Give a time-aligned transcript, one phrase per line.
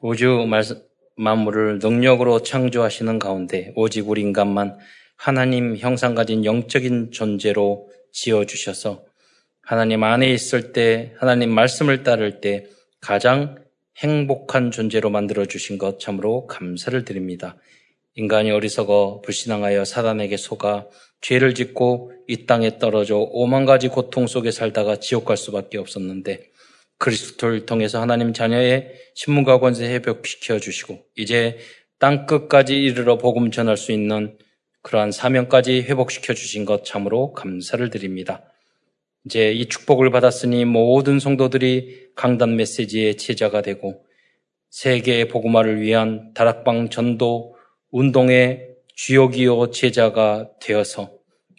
[0.00, 0.46] 우주
[1.16, 4.76] 만물을 능력으로 창조하시는 가운데 오직 우리 인간만
[5.16, 9.04] 하나님 형상 가진 영적인 존재로 지어주셔서
[9.62, 12.66] 하나님 안에 있을 때, 하나님 말씀을 따를 때
[13.00, 13.56] 가장
[13.96, 17.56] 행복한 존재로 만들어 주신 것 참으로 감사를 드립니다.
[18.14, 20.86] 인간이 어리석어 불신앙하여 사단에게 속아
[21.20, 26.50] 죄를 짓고 이 땅에 떨어져 오만 가지 고통 속에 살다가 지옥 갈 수밖에 없었는데
[26.98, 31.58] 그리스도를 통해서 하나님 자녀의 신문과 권세 회복시켜 주시고 이제
[31.98, 34.38] 땅 끝까지 이르러 복음 전할 수 있는
[34.82, 38.44] 그러한 사명까지 회복시켜 주신 것 참으로 감사를 드립니다.
[39.24, 44.04] 이제 이 축복을 받았으니 모든 성도들이 강단 메시지의 제자가 되고
[44.70, 47.56] 세계의 복음화를 위한 다락방 전도
[47.90, 51.10] 운동의 주요기요 제자가 되어서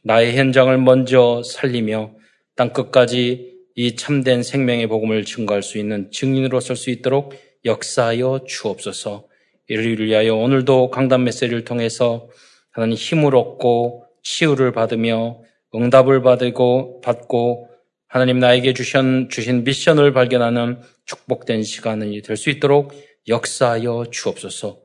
[0.04, 2.14] 나의 현장을 먼저 살리며
[2.56, 9.28] 땅 끝까지 이 참된 생명의 복음을 증거할 수 있는 증인으로 설 수 있도록 역사하여 주옵소서.
[9.68, 12.28] 이를 위하여 오늘도 강단 메시지를 통해서
[12.72, 15.44] 하나님 힘을 얻고 치유를 받으며
[15.76, 17.70] 응답을 받고 받고
[18.08, 22.94] 하나님 나에게 주신, 주신 미션을 발견하는 축복된 시간이 될 수 있도록
[23.28, 24.80] 역사하여 주옵소서.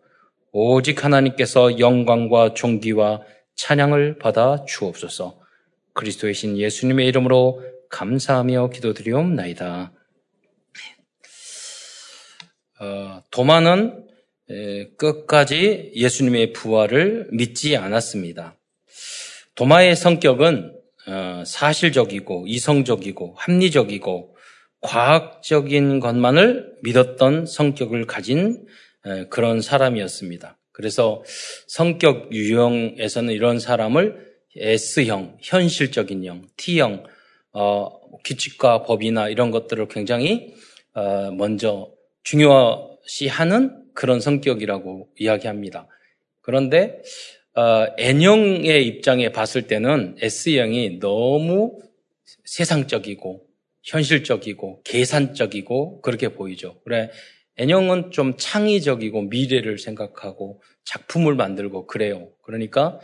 [0.53, 3.23] 오직 하나님께서 영광과 존귀와
[3.55, 5.41] 찬양을 받아 주옵소서.
[5.95, 7.63] 그리스도의 신 예수님의 이름으로
[7.93, 9.93] 감사하며 기도드리옵나이다.
[12.81, 14.09] 어, 도마는
[14.97, 18.59] 끝까지 예수님의 부활을 믿지 않았습니다.
[19.55, 20.75] 도마의 성격은
[21.07, 24.37] 어, 사실적이고 이성적이고 합리적이고
[24.81, 28.67] 과학적인 것만을 믿었던 성격을 가진
[29.31, 30.59] 그런 사람이었습니다.
[30.73, 31.23] 그래서
[31.69, 37.05] 성격 유형에서는 이런 사람을 S형, 현실적인 형, T형,
[37.53, 37.89] 어,
[38.25, 40.55] 규칙과 법이나 이런 것들을 굉장히
[40.95, 41.93] 어, 먼저
[42.25, 45.89] 중요시하는 그런 성격이라고 이야기합니다.
[46.41, 47.03] 그런데
[47.55, 51.79] 어, N형의 입장에 봤을 때는 S형이 너무
[52.45, 53.47] 세상적이고
[53.83, 56.81] 현실적이고 계산적이고 그렇게 보이죠.
[56.85, 57.11] 그래
[57.59, 62.31] N형은 좀 창의적이고 미래를 생각하고 작품을 만들고 그래요.
[62.43, 62.99] 그러니까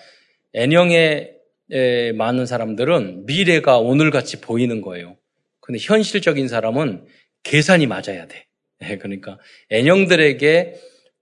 [0.55, 1.38] N형의
[2.17, 5.17] 많은 사람들은 미래가 오늘같이 보이는 거예요.
[5.61, 7.07] 근데 현실적인 사람은
[7.43, 8.47] 계산이 맞아야 돼.
[8.83, 9.39] 예, 그러니까
[9.71, 10.75] N형들에게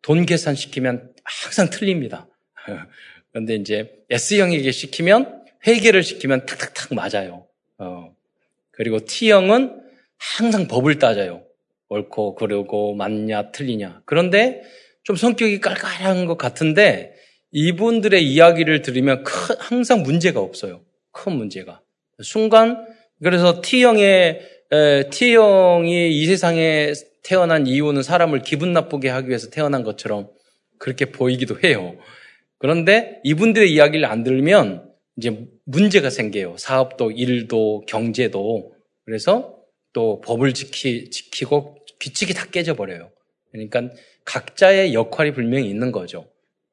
[0.02, 2.28] 돈 계산시키면 항상 틀립니다.
[3.32, 7.46] 그런데 이제 S형에게 시키면 회계를 시키면 탁탁탁 맞아요.
[7.78, 8.14] 어.
[8.70, 9.82] 그리고 T형은
[10.18, 11.44] 항상 법을 따져요.
[11.88, 14.02] 옳고 그르고 맞냐 틀리냐.
[14.06, 14.62] 그런데
[15.02, 17.15] 좀 성격이 깔깔한 것 같은데
[17.56, 20.82] 이분들의 이야기를 들으면 큰, 항상 문제가 없어요.
[21.10, 21.80] 큰 문제가.
[22.22, 22.86] 순간
[23.22, 24.40] 그래서 T형의
[24.72, 30.28] 에, T형이 이 세상에 태어난 이유는 사람을 기분 나쁘게 하기 위해서 태어난 것처럼
[30.78, 31.96] 그렇게 보이기도 해요.
[32.58, 36.56] 그런데 이분들의 이야기를 안 들으면 이제 문제가 생겨요.
[36.58, 38.74] 사업도, 일도, 경제도.
[39.06, 39.56] 그래서
[39.94, 43.10] 또 법을 지키, 지키고 규칙이 다 깨져버려요.
[43.50, 43.94] 그러니까
[44.26, 46.28] 각자의 역할이 분명히 있는 거죠.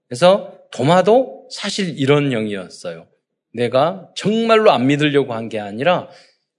[0.09, 3.07] 그래서 도마도 사실 이런 영이었어요.
[3.53, 6.09] 내가 정말로 안 믿으려고 한 게 아니라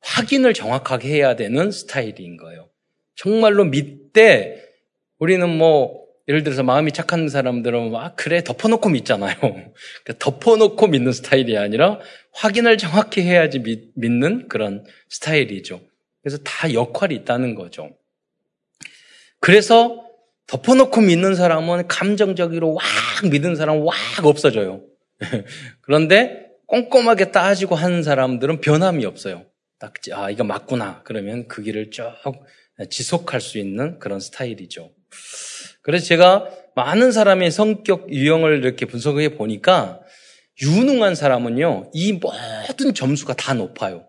[0.01, 2.69] 확인을 정확하게 해야 되는 스타일인 거예요.
[3.17, 4.63] 정말로 믿되
[5.19, 9.35] 우리는 뭐 예를 들어서 마음이 착한 사람들은 막 아, 그래 덮어놓고 믿잖아요.
[9.41, 12.01] 그러니까 덮어놓고 믿는 스타일이 아니라
[12.33, 15.81] 확인을 정확히 해야지 믿, 믿는 그런 스타일이죠.
[16.23, 17.91] 그래서 다 역할이 있다는 거죠.
[19.41, 20.07] 그래서
[20.47, 22.83] 덮어놓고 믿는 사람은 감정적으로 왁
[23.31, 24.83] 믿는 사람은 왁 없어져요.
[25.81, 29.45] 그런데 꼼꼼하게 따지고 하는 사람들은 변함이 없어요.
[29.79, 31.03] 딱, 아, 이거 맞구나.
[31.05, 32.05] 그러면 그 길을 쭉
[32.91, 34.91] 지속할 수 있는 그런 스타일이죠.
[35.83, 40.01] 그래서 제가 많은 사람의 성격 유형을 이렇게 분석해 보니까
[40.63, 44.09] 유능한 사람은요, 이 모든 점수가 다 높아요.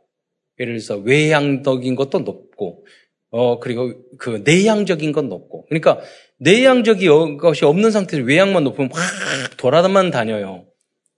[0.60, 2.86] 예를 들어서 외향적인 것도 높고,
[3.32, 5.66] 어, 그리고 그 내향적인 건 높고.
[5.68, 6.00] 그러니까
[6.38, 9.00] 내향적인 것이 없는 상태에서 외향만 높으면 막
[9.58, 10.66] 돌아다만 다녀요.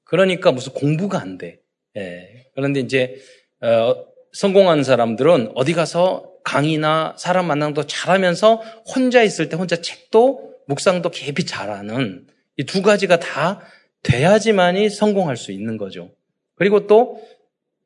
[0.03, 1.59] 그러니까 무슨 공부가 안 돼.
[1.97, 2.45] 예.
[2.55, 3.15] 그런데 이제,
[3.61, 3.95] 어,
[4.31, 8.55] 성공한 사람들은 어디 가서 강의나 사람 만남도 잘하면서
[8.93, 12.27] 혼자 있을 때 혼자 책도 묵상도 깊이 잘하는
[12.57, 13.61] 이 두 가지가 다
[14.03, 16.11] 돼야지만이 성공할 수 있는 거죠.
[16.55, 17.21] 그리고 또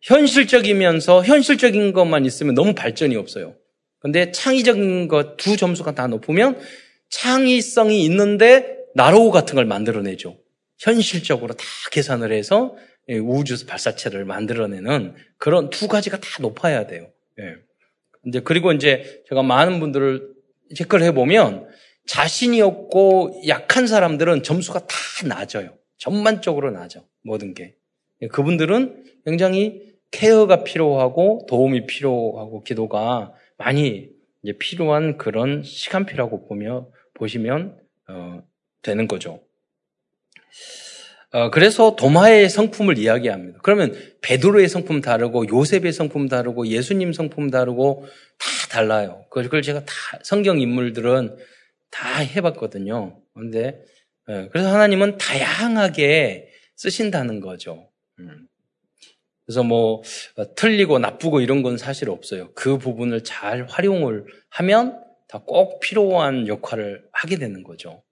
[0.01, 3.56] 현실적이면서 현실적인 것만 있으면 너무 발전이 없어요.
[4.00, 6.60] 근데 창의적인 것 두 점수가 다 높으면
[7.12, 10.38] 창의성이 있는데 나로우 같은 걸 만들어내죠.
[10.80, 12.75] 현실적으로 다 계산을 해서
[13.24, 17.12] 우주 발사체를 만들어내는 그런 두 가지가 다 높아야 돼요.
[17.40, 17.56] 예.
[18.25, 20.31] 이제 그리고 이제 제가 많은 분들을
[20.75, 21.68] 체크를 해보면
[22.08, 24.96] 자신이 없고 약한 사람들은 점수가 다
[25.28, 25.78] 낮아요.
[25.98, 27.04] 전반적으로 낮아.
[27.24, 27.75] 모든 게.
[28.31, 34.10] 그분들은 굉장히 케어가 필요하고 도움이 필요하고 기도가 많이
[34.44, 36.88] 이제 필요한 그런 시간표라고 보며
[37.21, 37.77] 보시면
[38.09, 38.44] 어,
[38.81, 39.44] 되는 거죠.
[41.33, 43.59] 어, 그래서 도마의 성품을 이야기합니다.
[43.62, 48.06] 그러면 베드로의 성품 다르고 요셉의 성품 다르고 예수님 성품 다르고
[48.39, 49.23] 다 달라요.
[49.29, 51.38] 그걸 제가 다 성경 인물들은
[51.91, 53.21] 다 해봤거든요.
[53.33, 53.79] 그런데
[54.29, 57.91] 예, 그래서 하나님은 다양하게 쓰신다는 거죠.
[58.19, 58.47] 음.
[59.45, 60.01] 그래서 뭐
[60.38, 62.51] 어, 틀리고 나쁘고 이런 건 사실 없어요.
[62.56, 68.04] 그 부분을 잘 활용을 하면 다 꼭 필요한 역할을 하게 되는 거죠.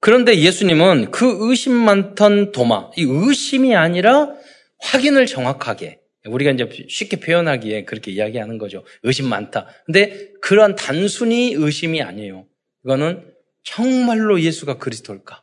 [0.00, 4.32] 그런데 예수님은 그 의심 많던 도마, 이 의심이 아니라
[4.78, 8.84] 확인을 정확하게, 우리가 이제 쉽게 표현하기에 그렇게 이야기하는 거죠.
[9.02, 9.66] 의심 많다.
[9.86, 12.46] 근데 그러한 단순히 의심이 아니에요.
[12.84, 13.32] 이거는
[13.64, 15.42] 정말로 예수가 그리스도일까?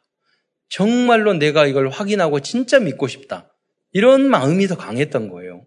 [0.70, 3.54] 정말로 내가 이걸 확인하고 진짜 믿고 싶다.
[3.92, 5.66] 이런 마음이 더 강했던 거예요.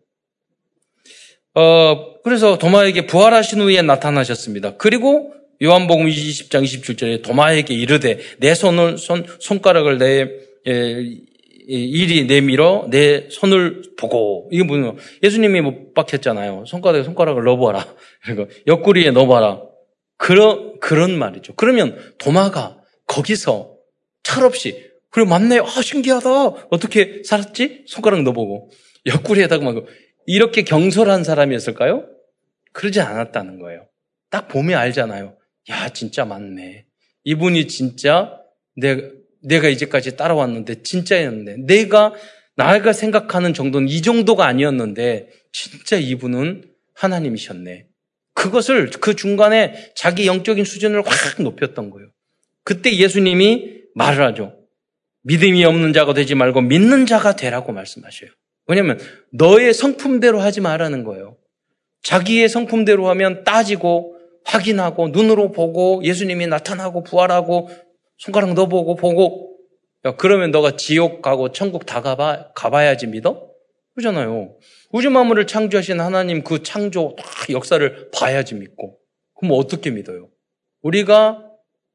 [1.57, 4.77] 어, 그래서 도마에게 부활하신 후에 나타나셨습니다.
[4.77, 5.33] 그리고
[5.63, 10.29] 요한복음 20장 27절에 도마에게 이르되 내 손을 손 손가락을 내
[10.67, 11.17] 에,
[11.67, 14.93] 이리 내밀어 내 손을 보고 이게 뭐냐
[15.23, 16.65] 예수님이 못 박혔잖아요.
[16.67, 17.87] 손가락에 손가락을 넣어봐라.
[18.23, 19.63] 그리고 옆구리에 넣어봐라.
[20.19, 21.55] 그런 그런 말이죠.
[21.57, 22.77] 그러면 도마가
[23.07, 23.77] 거기서
[24.23, 25.61] 철없이 그리고 맞네.
[25.61, 26.29] 아 신기하다.
[26.69, 27.85] 어떻게 살았지?
[27.87, 28.71] 손가락 넣어보고
[29.07, 29.85] 옆구리에다가 막
[30.27, 32.07] 이렇게 경솔한 사람이었을까요?
[32.73, 33.87] 그러지 않았다는 거예요.
[34.31, 35.37] 딱 보면 알잖아요.
[35.71, 36.85] 야, 진짜 맞네.
[37.25, 38.39] 이분이 진짜
[38.77, 39.09] 내가,
[39.43, 42.13] 내가 이제까지 따라왔는데 진짜였는데 내가
[42.57, 46.65] 나가 생각하는 정도는 이 정도가 아니었는데 진짜 이분은
[46.95, 47.87] 하나님이셨네.
[48.35, 52.11] 그것을 그 중간에 자기 영적인 수준을 확 높였던 거예요.
[52.65, 54.59] 그때 예수님이 말을 하죠.
[55.23, 58.31] 믿음이 없는 자가 되지 말고 믿는 자가 되라고 말씀하셔요.
[58.67, 58.99] 왜냐하면
[59.33, 61.37] 너의 성품대로 하지 말라는 거예요.
[62.03, 67.69] 자기의 성품대로 하면 따지고 확인하고 눈으로 보고 예수님이 나타나고 부활하고
[68.19, 69.57] 손가락 넣어보고 보고
[70.05, 73.49] 야, 그러면 너가 지옥 가고 천국 다 가봐, 가봐야지 믿어?
[73.95, 74.57] 그러잖아요.
[74.93, 77.17] 우주 만물을 창조하신 하나님 그 창조
[77.51, 78.99] 역사를 봐야지 믿고
[79.35, 80.29] 그럼 어떻게 믿어요?
[80.83, 81.43] 우리가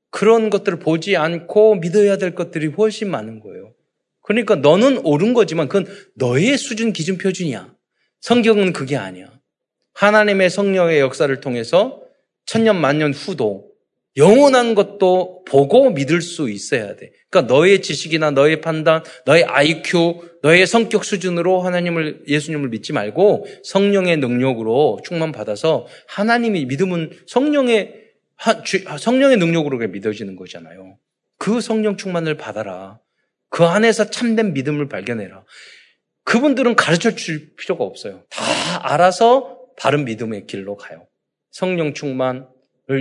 [0.10, 3.74] 그런 것들을 보지 않고 믿어야 될 것들이 훨씬 많은 거예요.
[4.22, 7.74] 그러니까 너는 옳은 거지만 그건 너의 수준 기준 표준이야.
[8.22, 9.32] 성경은 그게 아니야.
[9.94, 12.02] 하나님의 성령의 역사를 통해서
[12.46, 13.72] 천년 만년 후도
[14.18, 17.12] 영원한 것도 보고 믿을 수 있어야 돼.
[17.30, 24.18] 그러니까 너의 지식이나 너의 판단, 너의 IQ, 너의 성격 수준으로 하나님을 예수님을 믿지 말고 성령의
[24.18, 28.02] 능력으로 충만 받아서 하나님이 믿음은 성령의
[29.00, 30.98] 성령의 능력으로 믿어지는 거잖아요.
[31.38, 33.00] 그 성령 충만을 받아라.
[33.51, 35.44] 그 안에서 참된 믿음을 발견해라.
[36.24, 38.24] 그분들은 가르쳐 줄 필요가 없어요.
[38.30, 38.44] 다
[38.81, 41.06] 알아서 바른 믿음의 길로 가요.
[41.51, 42.45] 성령 충만을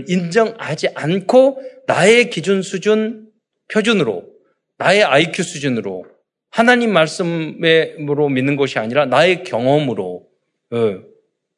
[0.08, 3.30] 인정하지 않고 나의 기준 수준
[3.72, 4.28] 표준으로
[4.76, 6.04] 나의 IQ 수준으로
[6.50, 10.26] 하나님 말씀으로 믿는 것이 아니라 나의 경험으로
[10.72, 11.02] 어,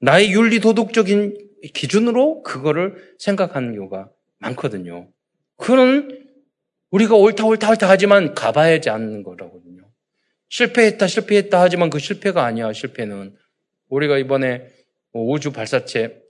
[0.00, 1.38] 나의 윤리 도덕적인
[1.72, 5.08] 기준으로 그거를 생각하는 경우가 많거든요.
[5.56, 6.26] 그는
[6.92, 9.82] 우리가 옳다 옳다 옳다 하지만 가봐야지 않는 거라거든요.
[10.48, 13.34] 실패했다 실패했다 하지만 그 실패가 아니야 실패는
[13.88, 14.68] 우리가 이번에
[15.12, 16.20] 우주 발사체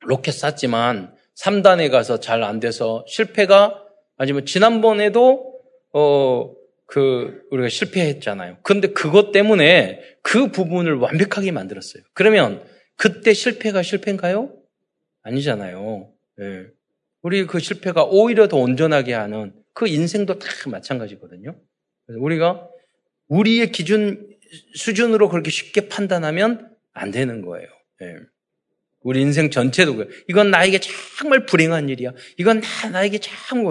[0.00, 3.82] 로켓 쐈지만 3단에 가서 잘 안 돼서 실패가
[4.16, 5.58] 아니면 지난번에도
[5.92, 6.58] 어
[6.88, 8.58] 그 우리가 실패했잖아요.
[8.62, 12.02] 근데 그것 때문에 그 부분을 완벽하게 만들었어요.
[12.14, 12.64] 그러면
[12.96, 14.50] 그때 실패가 실패인가요?
[15.22, 16.10] 아니잖아요.
[16.38, 16.66] 네.
[17.20, 21.54] 우리 그 실패가 오히려 더 온전하게 하는 그 인생도 다 마찬가지거든요.
[22.04, 22.68] 그래서 우리가
[23.28, 24.28] 우리의 기준
[24.74, 27.68] 수준으로 그렇게 쉽게 판단하면 안 되는 거예요.
[28.00, 28.16] 네.
[29.02, 30.10] 우리 인생 전체도 그래요.
[30.28, 30.80] 이건 나에게
[31.16, 32.10] 정말 불행한 일이야.
[32.38, 33.64] 이건 나, 나에게 참,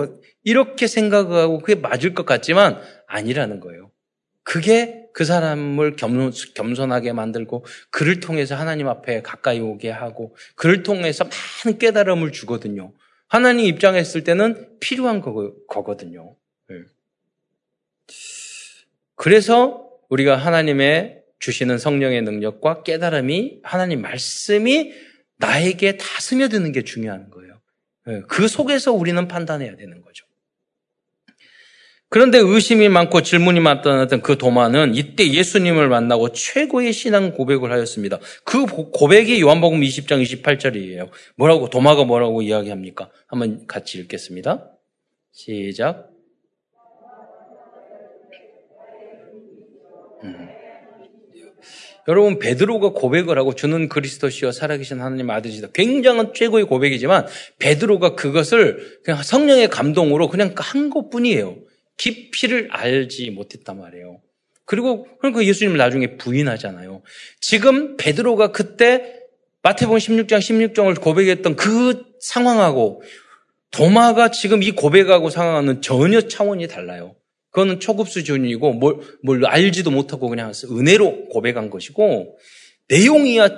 [0.45, 3.91] 이렇게 생각하고 그게 맞을 것 같지만 아니라는 거예요.
[4.43, 11.25] 그게 그 사람을 겸손, 하게 만들고 그를 통해서 하나님 앞에 가까이 오게 하고 그를 통해서
[11.65, 12.93] 많은 깨달음을 주거든요.
[13.27, 16.35] 하나님 입장에 있을 때는 필요한 거, 거 거든요.
[16.69, 16.77] 네.
[19.15, 24.93] 그래서 우리가 하나님의 주시는 성령의 능력과 깨달음이 하나님 말씀이
[25.37, 27.61] 나에게 다 스며드는 게 중요한 거예요.
[28.05, 28.21] 네.
[28.27, 30.25] 그 속에서 우리는 판단해야 되는 거죠.
[32.09, 38.19] 그런데 의심이 많고 질문이 많던 그 도마는 이때 예수님을 만나고 최고의 신앙 고백을 하였습니다.
[38.45, 41.09] 그 고백이 요한복음 20장 28절이에요.
[41.35, 43.09] 뭐라고 도마가 뭐라고 이야기합니까?
[43.27, 44.71] 한번 같이 읽겠습니다.
[45.33, 46.09] 시작.
[50.23, 50.49] 음.
[52.07, 55.69] 여러분 베드로가 고백을 하고 주는 그리스도시여 살아계신 하나님 아들이시다.
[55.73, 57.27] 굉장한 최고의 고백이지만
[57.59, 61.66] 베드로가 그것을 그냥 성령의 감동으로 그냥 한 것뿐이에요.
[61.97, 64.21] 깊이를 알지 못했단 말이에요.
[64.65, 67.01] 그리고 그러니까 예수님을 나중에 부인하잖아요.
[67.39, 69.21] 지금 베드로가 그때
[69.63, 73.01] 마태복음 16장 16장을 고백했던 그 상황하고
[73.71, 77.15] 도마가 지금 이 고백하고 상황은 전혀 차원이 달라요.
[77.49, 82.37] 그거는 초급 수준이고 뭘, 뭘 알지도 못하고 그냥 은혜로 고백한 것이고
[82.89, 83.49] 내용이야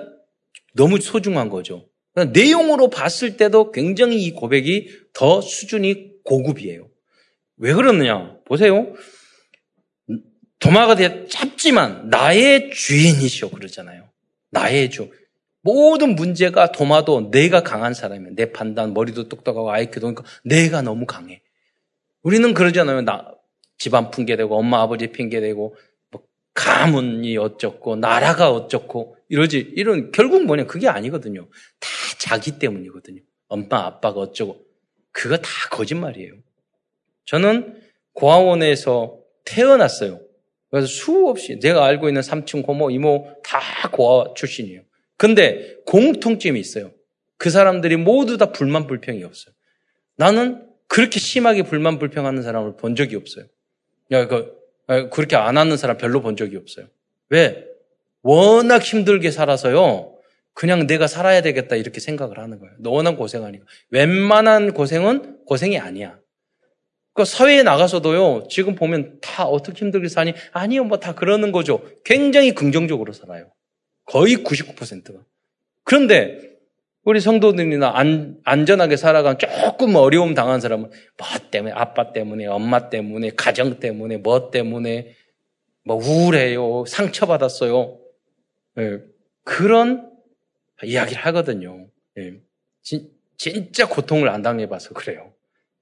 [0.75, 1.88] 너무 소중한 거죠.
[2.34, 6.88] 내용으로 봤을 때도 굉장히 이 고백이 더 수준이 고급이에요.
[7.60, 8.38] 왜 그러느냐?
[8.46, 8.94] 보세요.
[10.60, 14.10] 도마가 되 짧지만 나의 주인이시오 그러잖아요.
[14.50, 15.12] 나의 주.
[15.62, 18.32] 모든 문제가 도마도 내가 강한 사람이야.
[18.36, 21.42] 내 판단, 머리도 똑똑하고 아이큐도 그러니까 내가 너무 강해.
[22.24, 23.01] 우리는 그러잖아요.
[23.01, 23.34] 나
[23.78, 25.75] 집안 핑계대고 엄마 아버지 핑계대고
[26.12, 26.22] 뭐
[26.54, 29.74] 가문이 어쩌고 나라가 어쩌고 이러지.
[29.75, 31.48] 이런 결국 뭐냐 그게 아니거든요.
[31.80, 33.22] 다 자기 때문이거든요.
[33.48, 34.62] 엄마 아빠가 어쩌고
[35.12, 36.34] 그거 다 거짓말이에요.
[37.29, 37.75] 저는
[38.13, 40.19] 고아원에서 태어났어요.
[40.71, 43.59] 그래서 수없이 내가 알고 있는 삼촌, 고모, 이모 다
[43.91, 44.81] 고아 출신이에요.
[45.15, 46.91] 근데 공통점이 있어요.
[47.38, 49.53] 그 사람들이 모두 다 불만 불평이 없어요.
[50.15, 53.45] 나는 그렇게 심하게 불만 불평하는 사람을 본 적이 없어요.
[54.12, 54.57] 야, 그,
[55.12, 56.88] 그렇게 안 하는 사람 별로 본 적이 없어요.
[57.29, 57.63] 왜?
[58.24, 60.15] 워낙 힘들게 살아서요.
[60.53, 62.74] 그냥 내가 살아야 되겠다 이렇게 생각을 하는 거예요.
[62.86, 63.65] 워낙 고생하니까.
[63.91, 66.17] 웬만한 고생은 고생이 아니야.
[67.20, 70.34] 그 사회에 나가서도요, 지금 보면 다 어떻게 힘들게 사니?
[70.54, 71.82] 아니요, 뭐 다 그러는 거죠.
[72.06, 73.52] 굉장히 긍정적으로 살아요.
[74.06, 75.20] 거의 99%가.
[75.84, 76.40] 그런데
[77.04, 83.32] 우리 성도들이나 안, 안전하게 살아간 조금 어려움 당한 사람은 뭐 때문에, 아빠 때문에, 엄마 때문에,
[83.36, 85.14] 가정 때문에, 뭐 때문에,
[85.84, 88.00] 뭐 우울해요, 상처받았어요.
[88.76, 89.00] 네.
[89.44, 90.10] 그런
[90.82, 91.88] 이야기를 하거든요.
[92.16, 92.40] 네.
[92.82, 95.34] 진, 진짜 고통을 안 당해봐서 그래요.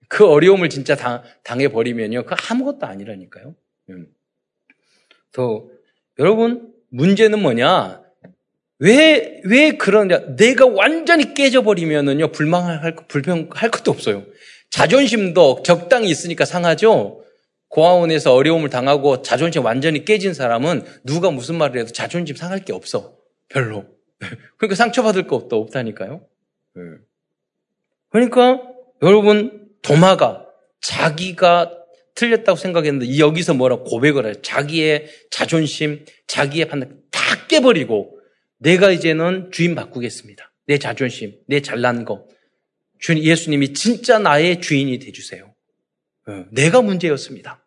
[0.08, 2.26] 그 어려움을 진짜 당, 당해버리면요.
[2.26, 3.56] 그 아무것도 아니라니까요.
[3.90, 4.08] 음.
[5.34, 5.72] 또,
[6.20, 8.02] 여러분, 문제는 뭐냐?
[8.80, 10.36] 왜, 왜 그러냐?
[10.36, 14.26] 내가 완전히 깨져버리면은요, 불망할, 불평할 것도 없어요.
[14.70, 17.24] 자존심도 적당히 있으니까 상하죠?
[17.70, 23.18] 고아원에서 어려움을 당하고 자존심 완전히 깨진 사람은 누가 무슨 말을 해도 자존심 상할 게 없어.
[23.50, 23.86] 별로.
[24.58, 26.22] 그러니까 상처받을 것도 없다니까요.
[26.76, 26.82] 네.
[28.10, 28.62] 그러니까
[29.02, 30.46] 여러분 도마가
[30.82, 31.74] 자기가
[32.16, 34.34] 틀렸다고 생각했는데 여기서 뭐라 고백을 해요.
[34.42, 38.20] 자기의 자존심, 자기의 판단 다 깨버리고
[38.60, 40.52] 내가 이제는 주인 바꾸겠습니다.
[40.66, 42.26] 내 자존심, 내 잘난 거.
[43.00, 45.54] 주님 예수님이 진짜 나의 주인이 돼주세요.
[46.28, 47.64] 어, 내가 문제였습니다.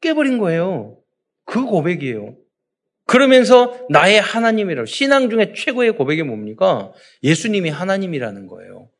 [0.00, 0.98] 깨버린 거예요.
[1.44, 2.36] 그 고백이에요.
[3.06, 6.92] 그러면서 나의 하나님이라고 신앙 중에 최고의 고백이 뭡니까?
[7.22, 8.90] 예수님이 하나님이라는 거예요.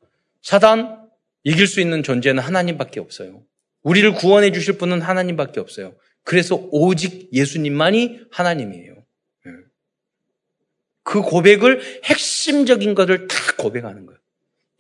[0.42, 1.03] 사단
[1.44, 3.42] 이길 수 있는 존재는 하나님밖에 없어요.
[3.82, 5.94] 우리를 구원해 주실 분은 하나님밖에 없어요.
[6.24, 8.94] 그래서 오직 예수님만이 하나님이에요.
[8.94, 9.50] 예.
[11.02, 14.18] 그 고백을 핵심적인 것을 다 고백하는 거예요.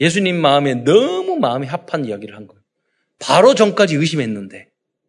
[0.00, 2.62] 예수님 마음에 너무 마음이 합한 이야기를 한 거예요.
[3.18, 4.68] 바로 전까지 의심했는데.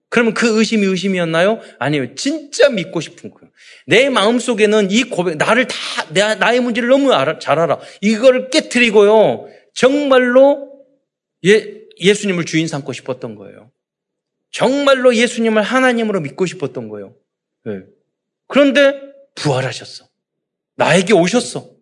[0.09, 1.59] 그러면 그 의심이 의심이었나요?
[1.79, 2.15] 아니요.
[2.15, 3.51] 진짜 믿고 싶은 거예요.
[3.87, 5.75] 내 마음 속에는 이 고백, 나를 다,
[6.11, 7.79] 내, 나의 문제를 너무 알아, 잘 알아.
[8.01, 9.47] 이걸 깨뜨리고요.
[9.73, 10.74] 정말로
[11.45, 13.71] 예, 예수님을 주인 삼고 싶었던 거예요.
[14.51, 17.15] 정말로 예수님을 하나님으로 믿고 싶었던 거예요.
[17.65, 17.81] 네.
[18.47, 18.99] 그런데
[19.35, 20.07] 부활하셨어.
[20.75, 21.75] 나에게 오셨어.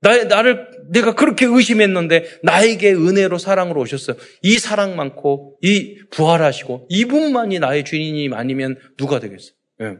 [0.00, 4.16] 나, 나를, 내가 그렇게 의심했는데 나에게 은혜로 사랑으로 오셨어요.
[4.42, 9.54] 이 사랑 많고, 이 부활하시고, 이분만이 나의 주인이 아니면 누가 되겠어요?
[9.80, 9.96] 네.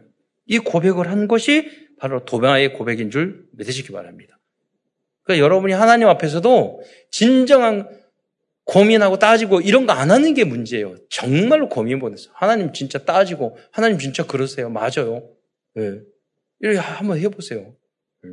[0.47, 4.39] 이 고백을 한 것이 바로 도마의 고백인 줄 믿으시기 바랍니다.
[5.25, 7.87] 그러니까 여러분이 하나님 앞에서도 진정한
[8.69, 10.97] 고민하고 따지고 이런 거 안 하는 게 문제예요.
[11.09, 12.33] 정말로 고민 보냈어요.
[12.35, 14.69] 하나님 진짜 따지고 하나님 진짜 그러세요.
[14.69, 15.27] 맞아요.
[15.75, 16.01] 네.
[16.61, 17.75] 이렇게 한번 해보세요.
[18.23, 18.31] 네.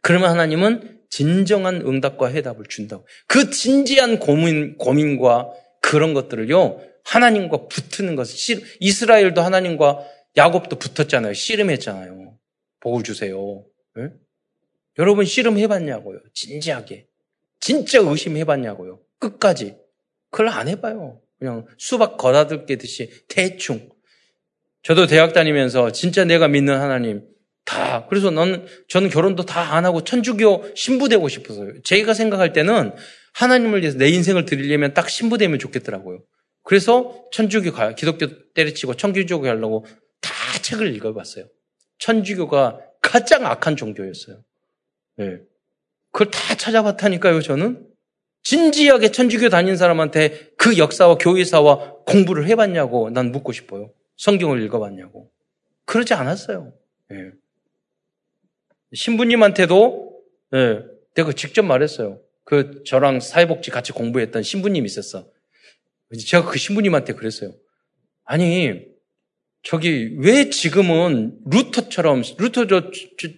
[0.00, 3.06] 그러면 하나님은 진정한 응답과 해답을 준다고.
[3.26, 5.50] 그 진지한 고민, 고민과
[5.82, 11.34] 그런 것들을요, 하나님과 붙는 것을, 이스라엘도 하나님과 야곱도 붙었잖아요.
[11.34, 12.38] 씨름했잖아요.
[12.80, 13.64] 복을 주세요.
[13.96, 14.10] 네?
[14.98, 16.20] 여러분 씨름해봤냐고요.
[16.32, 17.06] 진지하게.
[17.58, 19.00] 진짜 의심해봤냐고요.
[19.20, 19.76] 끝까지.
[20.30, 21.20] 그걸 안 해봐요.
[21.38, 23.88] 그냥 수박 거다들게듯이 대충.
[24.82, 27.22] 저도 대학 다니면서 진짜 내가 믿는 하나님
[27.64, 31.82] 다 그래서 넌 저는 결혼도 다 안 하고 천주교 신부 되고 싶어서요.
[31.82, 32.92] 제가 생각할 때는
[33.34, 36.24] 하나님을 위해서 내 인생을 드리려면 딱 신부 되면 좋겠더라고요.
[36.64, 39.86] 그래서 천주교 가 기독교 때려치고 천주교 가려고
[40.20, 41.46] 다 책을 읽어봤어요.
[41.98, 44.42] 천주교가 가장 악한 종교였어요.
[45.16, 45.38] 네.
[46.12, 47.86] 그걸 다 찾아봤다니까요, 저는.
[48.42, 53.92] 진지하게 천주교 다닌 사람한테 그 역사와 교회사와 공부를 해봤냐고 난 묻고 싶어요.
[54.16, 55.30] 성경을 읽어봤냐고.
[55.84, 56.72] 그러지 않았어요.
[57.08, 57.16] 네.
[58.92, 60.20] 신부님한테도
[60.52, 60.82] 네,
[61.14, 62.20] 내가 직접 말했어요.
[62.44, 65.28] 그 저랑 사회복지 같이 공부했던 신부님이 있었어.
[66.26, 67.52] 제가 그 신부님한테 그랬어요.
[68.24, 68.82] 아니
[69.62, 72.90] 저기 왜 지금은 루터처럼 루터 저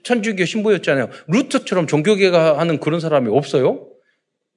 [0.04, 1.10] 천주교 신부였잖아요.
[1.28, 3.91] 루터처럼 종교계가 하는 그런 사람이 없어요?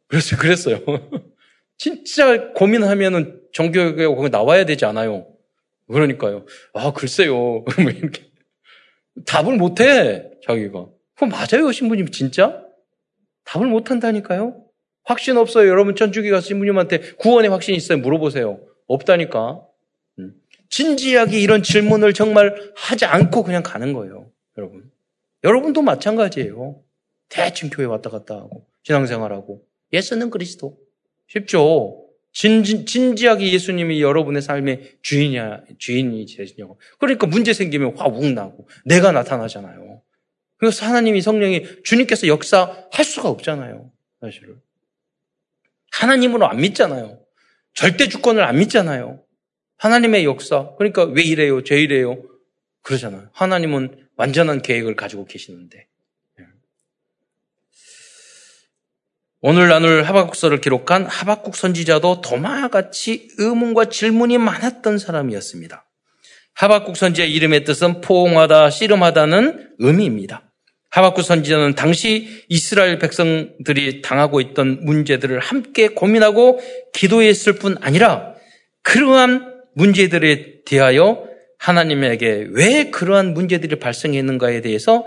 [0.07, 0.39] 그랬어요.
[0.39, 0.79] 그랬어요.
[1.77, 5.27] 진짜 고민하면은 종교계가 거기 나와야 되지 않아요.
[5.87, 6.45] 그러니까요.
[6.73, 7.33] 아 글쎄요.
[7.79, 8.23] 뭐 이렇게
[9.25, 10.87] 답을 못 해 자기가.
[11.15, 12.61] 그거 맞아요 신부님 진짜?
[13.45, 14.61] 답을 못 한다니까요.
[15.03, 15.67] 확신 없어요.
[15.69, 17.99] 여러분 천주교 가서 신부님한테 구원의 확신 있어요?
[17.99, 18.59] 물어보세요.
[18.87, 19.61] 없다니까.
[20.69, 24.31] 진지하게 이런 질문을 정말 하지 않고 그냥 가는 거예요.
[24.57, 24.91] 여러분.
[25.43, 26.81] 여러분도 마찬가지예요.
[27.29, 29.61] 대충 교회 왔다 갔다 하고, 신앙생활하고.
[29.93, 30.77] 예수는 그리스도.
[31.27, 32.05] 쉽죠?
[32.31, 36.79] 진, 진지하게 예수님이 여러분의 삶의 주인이야, 주인이 되시냐고.
[36.99, 40.01] 그러니까 문제 생기면 화욱 나고, 내가 나타나잖아요.
[40.57, 43.91] 그래서 하나님이 성령이 주님께서 역사할 수가 없잖아요.
[44.19, 44.61] 사실은.
[45.91, 47.21] 하나님으로 안 믿잖아요.
[47.73, 49.23] 절대 주권을 안 믿잖아요.
[49.77, 50.73] 하나님의 역사.
[50.77, 51.63] 그러니까 왜 이래요?
[51.63, 52.21] 제 이래요?
[52.81, 53.29] 그러잖아요.
[53.33, 55.87] 하나님은 완전한 계획을 가지고 계시는데.
[59.47, 65.85] 오늘 나눌 하박국서를 기록한 하박국 선지자도 도마같이 의문과 질문이 많았던 사람이었습니다.
[66.55, 70.51] 하박국 선지의 이름의 뜻은 포옹하다, 씨름하다는 의미입니다.
[70.89, 76.59] 하박국 선지자는 당시 이스라엘 백성들이 당하고 있던 문제들을 함께 고민하고
[76.93, 78.33] 기도했을 뿐 아니라
[78.81, 81.23] 그러한 문제들에 대하여
[81.59, 85.05] 하나님에게 왜 그러한 문제들이 발생했는가에 대해서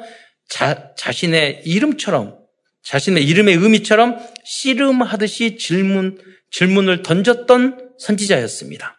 [0.48, 2.37] 자, 자신의 이름처럼
[2.82, 6.18] 자신의 이름의 의미처럼 씨름하듯이 질문
[6.50, 8.96] 질문을 던졌던 선지자였습니다.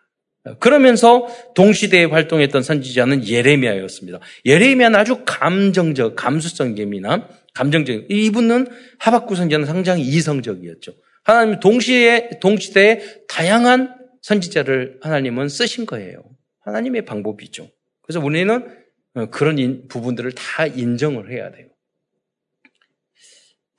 [0.60, 4.20] 그러면서 동시대에 활동했던 선지자는 예레미야였습니다.
[4.46, 8.06] 예레미야는 아주 감정적, 감수성 예민한 감정적.
[8.10, 8.68] 이분은
[9.00, 10.94] 하박구 선지자는 상당히 이성적이었죠.
[11.24, 16.24] 하나님 동시에 동시대에 다양한 선지자를 하나님은 쓰신 거예요.
[16.62, 17.70] 하나님의 방법이죠.
[18.02, 18.68] 그래서 우리는
[19.15, 21.68] 어, 그런 부분들을 다 인정을 해야 돼요.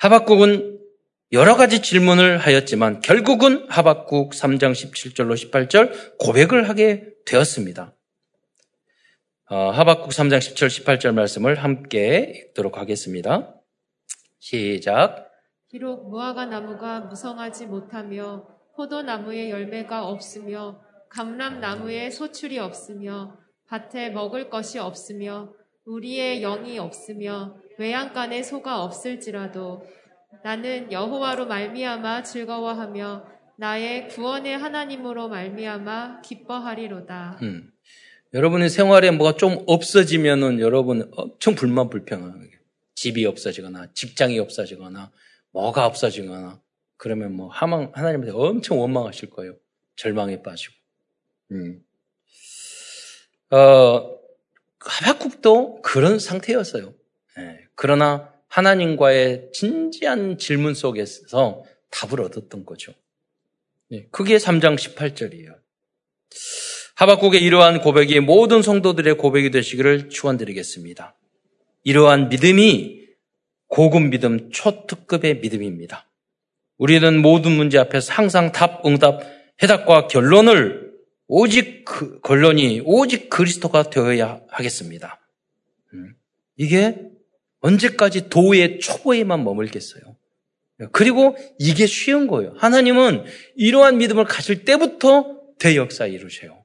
[0.01, 0.81] 하박국은
[1.33, 7.95] 여러 가지 질문을 하였지만 결국은 하박국 3장 17절로 18절 고백을 하게 되었습니다.
[9.51, 13.55] 어, 하박국 3장 17, 18절 말씀을 함께 읽도록 하겠습니다.
[14.39, 15.31] 시작.
[15.69, 23.37] 비록 무화과 나무가 무성하지 못하며 포도나무에 열매가 없으며 감람나무에 소출이 없으며
[23.69, 25.53] 밭에 먹을 것이 없으며
[25.91, 29.85] 우리의 영이 없으며 외양간에 소가 없을지라도
[30.45, 33.27] 나는 여호와로 말미암아 즐거워하며
[33.57, 37.41] 나의 구원의 하나님으로 말미암아 기뻐하리로다.
[37.43, 37.73] 음.
[38.33, 42.51] 여러분의 생활에 뭐가 좀 없어지면은 여러분 엄청 불만 불평하게
[42.95, 45.11] 집이 없어지거나 직장이 없어지거나
[45.51, 46.61] 뭐가 없어지거나
[46.97, 49.57] 그러면 뭐 하나님한테 엄청 원망하실 거예요.
[49.97, 50.75] 절망에 빠지고.
[51.51, 51.85] 음.
[53.51, 54.20] 어,
[54.81, 56.95] 하박국도 그런 상태였어요.
[57.37, 57.61] 네.
[57.75, 62.93] 그러나 하나님과의 진지한 질문 속에서 답을 얻었던 거죠.
[63.91, 64.07] 네.
[64.11, 65.55] 그게 3장 18절이에요.
[66.97, 71.17] 하박국의 이러한 고백이 모든 성도들의 고백이 되시기를 축원드리겠습니다.
[71.85, 73.01] 이러한 믿음이
[73.69, 76.11] 고급 믿음, 초특급의 믿음입니다.
[76.77, 79.23] 우리는 모든 문제 앞에서 항상 답, 응답,
[79.63, 80.90] 해답과 결론을
[81.33, 85.21] 오직 그 결론이 오직 그리스도가 되어야 하겠습니다.
[85.95, 86.17] 음.
[86.57, 87.09] 이게
[87.61, 90.17] 언제까지 도의 초보에만 머물겠어요.
[90.91, 92.55] 그리고 이게 쉬운 거예요.
[92.57, 96.65] 하나님은 이러한 믿음을 가질 때부터 대역사 이루세요.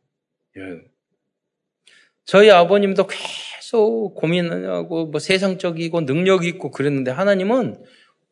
[2.23, 7.83] 저희 아버님도 계속 고민하고 뭐 세상적이고 능력이 있고 그랬는데 하나님은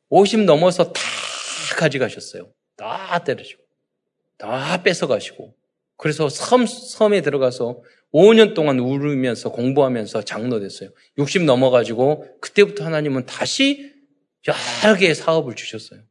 [0.09, 1.01] 50 넘어서 다
[1.77, 2.51] 가져가셨어요.
[2.75, 3.61] 다 때려주고,
[4.37, 5.62] 다 뺏어가시고.
[5.97, 7.81] 그래서 섬, 섬에 들어가서
[8.13, 10.89] 5년 동안 울으면서 공부하면서 장로 됐어요.
[11.17, 13.91] 60 넘어가지고 그때부터 하나님은 다시
[14.47, 16.01] 여러 개의 사업을 주셨어요.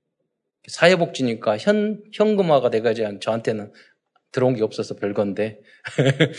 [0.67, 3.73] 사회복지니까 현, 현금화가 돼가지고 저한테는
[4.33, 5.61] 들어온 게 없어서 별건데.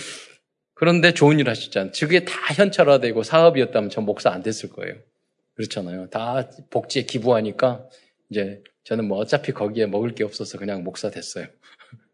[0.74, 1.92] 그런데 좋은 일 하셨잖아요.
[1.98, 4.96] 그게 다 현찰화되고 사업이었다면 전 목사 안 됐을 거예요.
[5.56, 6.10] 그렇잖아요.
[6.10, 7.88] 다 복지에 기부하니까
[8.30, 11.46] 이제 저는 뭐 어차피 거기에 먹을 게 없어서 그냥 목사 됐어요.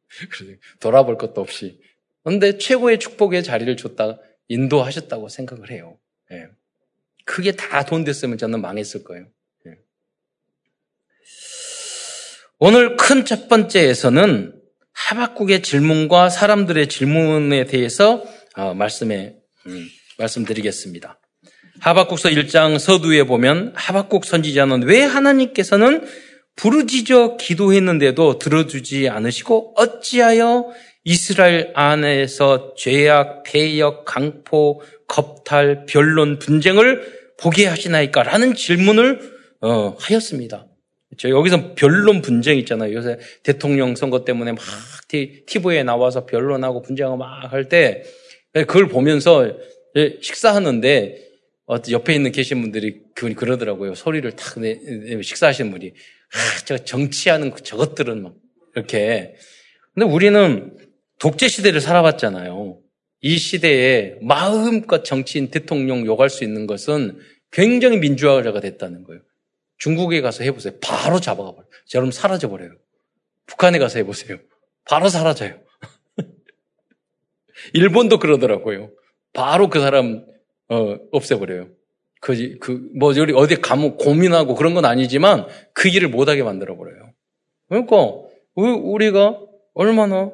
[0.80, 1.80] 돌아볼 것도 없이.
[2.24, 5.98] 그런데 최고의 축복의 자리를 줬다, 인도하셨다고 생각을 해요.
[6.32, 6.48] 예.
[7.26, 9.28] 그게 다 돈 됐으면 저는 망했을 거예요.
[9.67, 9.72] 예.
[12.60, 14.56] 오늘 큰 첫 번째에서는
[14.93, 18.24] 하박국의 질문과 사람들의 질문에 대해서
[18.56, 19.36] 어, 말씀에
[19.67, 21.19] 음, 말씀드리겠습니다.
[21.80, 26.06] 하박국서 1장 서두에 보면 하박국 선지자는 왜 하나님께서는
[26.55, 30.71] 부르짖어 기도했는데도 들어주지 않으시고 어찌하여
[31.05, 38.23] 이스라엘 안에서 죄악, 폐역, 강포, 겁탈, 변론, 분쟁을 보게 하시나이까?
[38.23, 39.19] 라는 질문을
[39.62, 40.67] 어, 하였습니다.
[41.17, 42.93] 저 여기서 변론 분쟁 있잖아요.
[42.93, 44.62] 요새 대통령 선거 때문에 막
[45.07, 48.03] TV에 나와서 변론하고 분쟁하고 막 할 때
[48.53, 49.51] 그걸 보면서
[50.21, 51.29] 식사하는데
[51.91, 53.95] 옆에 있는 계신 분들이 그러더라고요.
[53.95, 54.77] 소리를 탁 내,
[55.21, 55.93] 식사하시는 분이
[56.33, 58.35] 아, 저 정치하는 그 저것들은 막
[58.75, 59.35] 이렇게.
[59.93, 60.77] 근데 우리는
[61.19, 62.79] 독재 시대를 살아봤잖아요.
[63.21, 67.19] 이 시대에 마음껏 정치인 대통령 욕할 수 있는 것은
[67.51, 69.21] 굉장히 민주화가 됐다는 거예요.
[69.77, 70.73] 중국에 가서 해보세요.
[70.81, 71.69] 바로 잡아가 버려요.
[71.95, 72.71] 여러분 사라져 버려요.
[73.45, 74.37] 북한에 가서 해보세요.
[74.85, 75.59] 바로 사라져요.
[77.73, 78.91] 일본도 그러더라고요.
[79.33, 80.25] 바로 그 사람
[80.69, 81.69] 어, 없애버려요.
[82.19, 87.13] 그, 그, 뭐, 여기 어디 가면 고민하고 그런 건 아니지만 그 일을 못하게 만들어버려요.
[87.69, 87.95] 그러니까,
[88.55, 89.39] 우리가
[89.73, 90.32] 얼마나,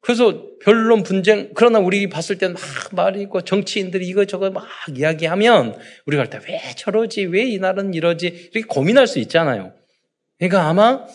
[0.00, 6.22] 그래서 변론 분쟁, 그러나 우리 봤을 때는 막 말이 있고 정치인들이 이거저거 막 이야기하면 우리가
[6.22, 9.72] 할 때 왜 저러지, 왜 이 나라는 이러지, 이렇게 고민할 수 있잖아요.
[10.38, 11.06] 그러니까 아마,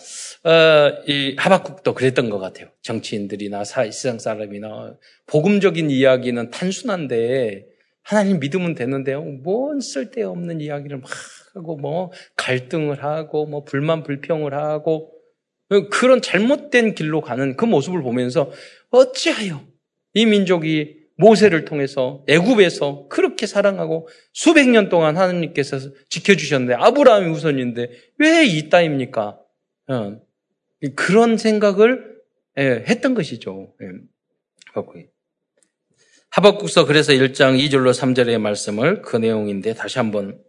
[0.45, 2.69] 어, 이 하박국도 그랬던 것 같아요.
[2.81, 4.95] 정치인들이나 세상 사람이나
[5.27, 7.65] 복음적인 이야기는 단순한데
[8.07, 9.21] 하나님 믿으면 되는데요.
[9.21, 11.09] 뭔 쓸데없는 이야기를 막
[11.53, 15.11] 하고 뭐 갈등을 하고 뭐 불만 불평을 하고
[15.91, 18.49] 그런 잘못된 길로 가는 그 모습을 보면서
[18.91, 19.61] 어찌하여
[20.13, 27.89] 이 민족이 모세를 통해서 애굽에서 그렇게 사랑하고 수백 년 동안 하나님께서 지켜주셨는데 아브라함이 우선인데
[28.19, 29.37] 왜 이 따입니까?
[29.89, 30.21] 어,
[30.95, 32.15] 그런 생각을
[32.57, 33.73] 예, 했던 것이죠.
[36.37, 40.39] 예, 하박국서 그래서 1장 2절로 3절의 말씀을 그 내용인데 다시 한번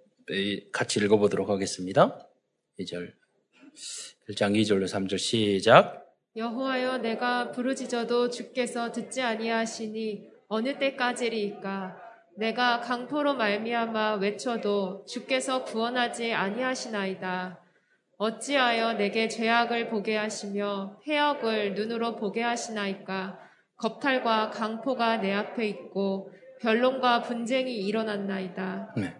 [0.70, 2.28] 같이 읽어보도록 하겠습니다.
[2.78, 3.12] 2절.
[4.28, 6.04] 1장 2절로 3절 시작.
[6.36, 11.96] 여호와여 내가 부르짖어도 주께서 듣지 아니하시니 어느 때까지리이까
[12.36, 17.64] 내가 강포로 말미암아 외쳐도 주께서 구원하지 아니하시나이다.
[18.18, 23.47] 어찌하여 내게 죄악을 보게 하시며 해역을 눈으로 보게 하시나이까
[23.78, 28.94] 겁탈과 강포가 내 앞에 있고 변론과 분쟁이 일어났나이다.
[28.96, 29.14] 네.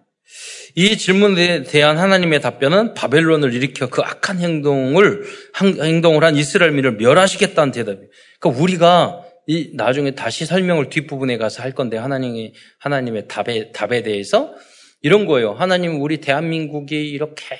[0.74, 5.22] 이 질문에 대한 하나님의 답변은 바벨론을 일으켜 그 악한 행동을
[5.58, 8.08] 행동을 한 이스라엘민을 멸하시겠다는 대답이에요.
[8.38, 14.54] 그러니까 우리가 이 나중에 다시 설명을 뒷부분에 가서 할 건데 하나님의 하나님의 답에 답에 대해서
[15.00, 15.52] 이런 거예요.
[15.52, 17.56] 하나님 우리 대한민국이 이렇게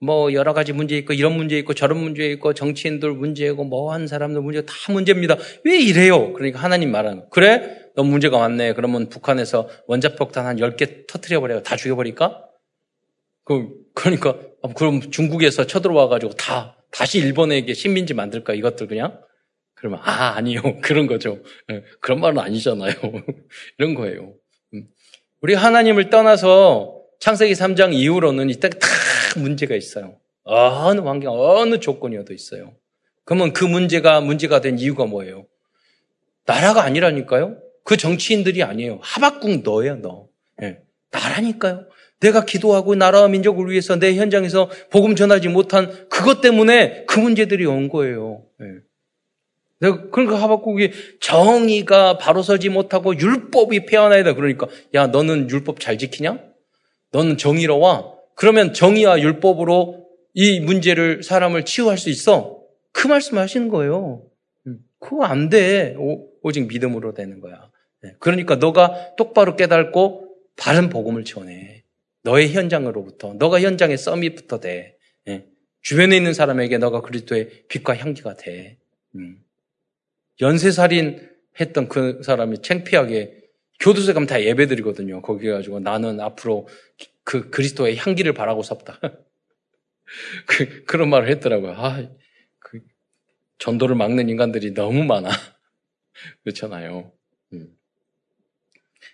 [0.00, 4.42] 뭐 여러 가지 문제 있고 이런 문제 있고 저런 문제 있고 정치인들 문제고 뭐한 사람들
[4.42, 5.36] 문제 다 문제입니다.
[5.64, 6.32] 왜 이래요?
[6.32, 7.28] 그러니까 하나님 말하는 거.
[7.28, 7.90] 그래?
[7.94, 8.74] 너 문제가 많네.
[8.74, 11.62] 그러면 북한에서 원자폭탄 한 10개 터트려 버려요.
[11.62, 12.42] 다 죽여 버릴까?
[13.44, 14.36] 그 그러니까
[14.76, 19.20] 그럼 중국에서 쳐들어와 가지고 다 다시 일본에게 식민지 만들까 이것들 그냥?
[19.74, 21.42] 그러면 아 아니요 그런 거죠.
[21.70, 22.92] 예, 그런 말은 아니잖아요.
[23.78, 24.34] 이런 거예요.
[24.74, 24.88] 음.
[25.40, 28.78] 우리 하나님을 떠나서 창세기 3장 이후로는 이때 다
[29.38, 30.18] 문제가 있어요.
[30.44, 32.74] 어느 환경, 어느 조건이어도 있어요.
[33.24, 35.46] 그러면 그 문제가 문제가 된 이유가 뭐예요?
[36.44, 37.58] 나라가 아니라니까요?
[37.84, 38.98] 그 정치인들이 아니에요.
[39.02, 40.28] 하박국 너예요, 너.
[40.58, 40.78] 네.
[41.10, 41.86] 나라니까요.
[42.20, 47.88] 내가 기도하고 나라와 민족을 위해서 내 현장에서 복음 전하지 못한 그것 때문에 그 문제들이 온
[47.88, 48.44] 거예요.
[48.58, 48.66] 네.
[49.80, 56.38] 내가 그러니까 하박국이 정의가 바로 서지 못하고 율법이 폐하나이다 그러니까 야 너는 율법 잘 지키냐?
[57.12, 58.15] 너는 정의로워?
[58.36, 62.62] 그러면 정의와 율법으로 이 문제를 사람을 치유할 수 있어?
[62.92, 64.22] 그 말씀 하시는 거예요.
[64.66, 65.96] 음, 그거 안 돼.
[65.98, 67.70] 오, 직 믿음으로 되는 거야.
[68.02, 71.82] 네, 그러니까 너가 똑바로 깨닫고 바른 복음을 전해.
[72.22, 74.96] 너의 현장으로부터, 너가 현장의 썸밋부터 돼.
[75.24, 75.46] 네,
[75.80, 78.76] 주변에 있는 사람에게 너가 그리스도의 빛과 향기가 돼.
[79.14, 79.38] 음.
[80.42, 81.26] 연쇄살인
[81.58, 83.44] 했던 그 사람이 창피하게
[83.80, 85.22] 교도소 가면 다 예배드리거든요.
[85.22, 86.68] 거기 가지고 나는 앞으로
[87.26, 89.00] 그 그리스도의 향기를 바라고 섰다.
[90.46, 91.72] 그, 그런 말을 했더라고요.
[91.72, 92.08] 아,
[92.60, 92.80] 그
[93.58, 95.28] 전도를 막는 인간들이 너무 많아.
[96.44, 97.12] 그렇잖아요.
[97.52, 97.76] 음.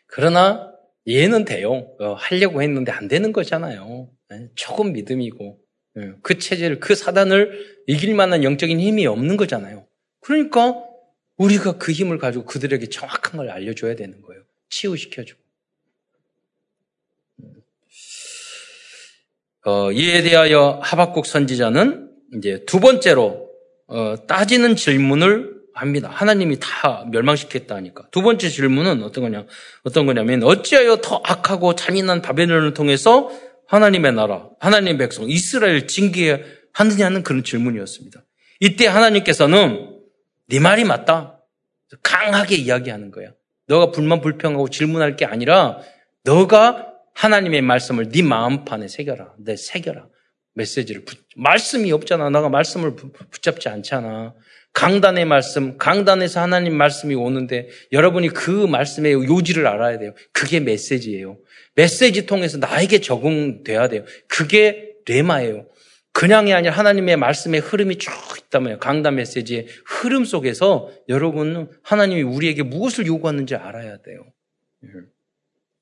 [0.06, 0.70] 그러나
[1.08, 1.96] 얘는 돼요.
[1.98, 4.10] 어, 하려고 했는데 안 되는 거잖아요.
[4.28, 4.50] 네?
[4.56, 5.58] 조금 믿음이고
[5.94, 6.12] 네.
[6.22, 9.86] 그 체제를 그 사단을 이길 만한 영적인 힘이 없는 거잖아요.
[10.20, 10.84] 그러니까
[11.38, 14.42] 우리가 그 힘을 가지고 그들에게 정확한 걸 알려줘야 되는 거예요.
[14.68, 15.41] 치유시켜주고.
[19.64, 23.48] 어, 이에 대하여 하박국 선지자는 이제 두 번째로
[23.86, 26.10] 어, 따지는 질문을 합니다.
[26.12, 28.06] 하나님이 다 멸망시켰다 하니까.
[28.10, 29.46] 두 번째 질문은 어떤 거냐?
[29.84, 33.30] 어떤 거냐면 어찌하여 더 악하고 잔인한 바벨론을 통해서
[33.68, 38.22] 하나님의 나라, 하나님의 백성, 이스라엘 징계 하느냐는 그런 질문이었습니다.
[38.60, 39.98] 이때 하나님께서는
[40.48, 41.38] 네 말이 맞다.
[42.02, 43.30] 강하게 이야기하는 거야.
[43.66, 45.78] 너가 불만 불평하고 질문할 게 아니라
[46.24, 49.34] 너가 하나님의 말씀을 네 마음판에 새겨라.
[49.38, 50.08] 내 새겨라.
[50.54, 52.30] 메시지를 붙, 말씀이 없잖아.
[52.30, 54.34] 너가 말씀을 붙잡지 않잖아.
[54.74, 60.14] 강단의 말씀, 강단에서 하나님 말씀이 오는데 여러분이 그 말씀의 요지를 알아야 돼요.
[60.32, 61.38] 그게 메시지예요.
[61.74, 64.04] 메시지 통해서 나에게 적응돼야 돼요.
[64.28, 65.66] 그게 레마예요.
[66.12, 73.06] 그냥이 아니라 하나님의 말씀의 흐름이 쭉 있다면 강단 메시지의 흐름 속에서 여러분은 하나님이 우리에게 무엇을
[73.06, 74.24] 요구하는지 알아야 돼요.
[74.84, 74.88] 예.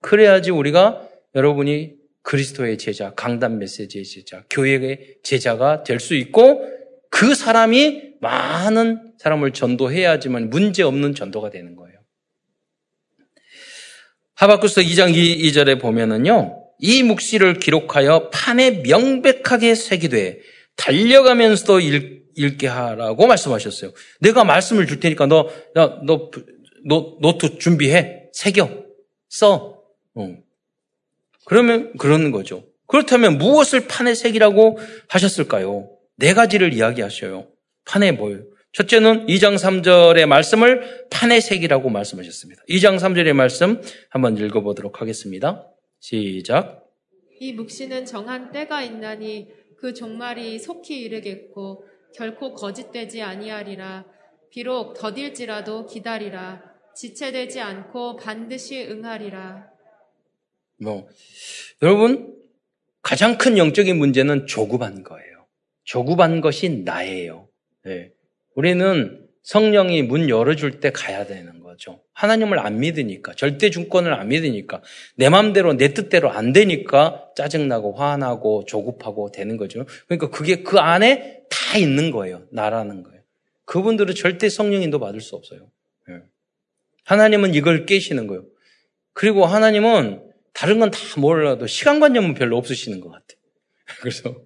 [0.02, 6.64] 그래야지 우리가 여러분이 그리스도의 제자, 강단 메시지의 제자, 교회의 제자가 될 수 있고
[7.10, 11.98] 그 사람이 많은 사람을 전도해야지만 문제 없는 전도가 되는 거예요.
[14.34, 20.40] 하바쿠스 2장 2, 절에 보면은요, 이 묵시를 기록하여 판에 명백하게 새기되
[20.76, 22.20] 달려가면서도 읽,
[22.56, 23.92] 게 하라고 말씀하셨어요.
[24.20, 26.30] 내가 말씀을 줄 테니까 너, 너, 너,
[26.86, 28.30] 너 노트 준비해.
[28.32, 28.84] 새겨.
[29.28, 29.82] 써.
[30.14, 30.36] 어.
[31.50, 32.62] 그러면 그러는 거죠.
[32.86, 35.90] 그렇다면 무엇을 판에 새기라고 하셨을까요?
[36.16, 37.48] 네 가지를 이야기하셔요.
[37.86, 38.44] 판에 뭐예요?
[38.72, 42.62] 첫째는 2장 3절의 말씀을 판에 새기라고 말씀하셨습니다.
[42.68, 45.66] 2장 3절의 말씀 한번 읽어보도록 하겠습니다.
[45.98, 46.86] 시작.
[47.40, 51.84] 이 묵시는 정한 때가 있나니 그 종말이 속히 이르겠고
[52.14, 54.04] 결코 거짓되지 아니하리라.
[54.52, 56.62] 비록 더딜지라도 기다리라.
[56.94, 59.69] 지체되지 않고 반드시 응하리라.
[60.80, 61.06] 뭐
[61.82, 62.34] 여러분
[63.02, 65.46] 가장 큰 영적인 문제는 조급한 거예요.
[65.84, 67.48] 조급한 것이 나예요.
[67.84, 68.12] 네.
[68.54, 72.02] 우리는 성령이 문 열어줄 때 가야 되는 거죠.
[72.12, 74.82] 하나님을 안 믿으니까, 절대 중권을 안 믿으니까,
[75.16, 79.86] 내 마음대로, 내 뜻대로 안 되니까 짜증나고 화나고 조급하고 되는 거죠.
[80.06, 82.46] 그러니까 그게 그 안에 다 있는 거예요.
[82.52, 83.22] 나라는 거예요.
[83.64, 85.70] 그분들은 절대 성령 인도 받을 수 없어요.
[86.06, 86.16] 네.
[87.04, 88.44] 하나님은 이걸 깨시는 거예요.
[89.14, 93.38] 그리고 하나님은 다른 건 다 몰라도 시간 관념은 별로 없으시는 것 같아요.
[94.00, 94.36] 그래서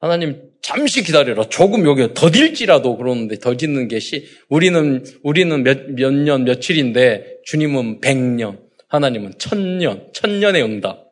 [0.00, 1.48] 하나님 잠시 기다려라.
[1.48, 8.60] 조금 여기 더딜지라도 그러는데 더디는 게 시, 우리는, 우리는 몇, 몇 년, 며칠인데 주님은 백년,
[8.88, 11.04] 하나님은 천년, 천년의 응답.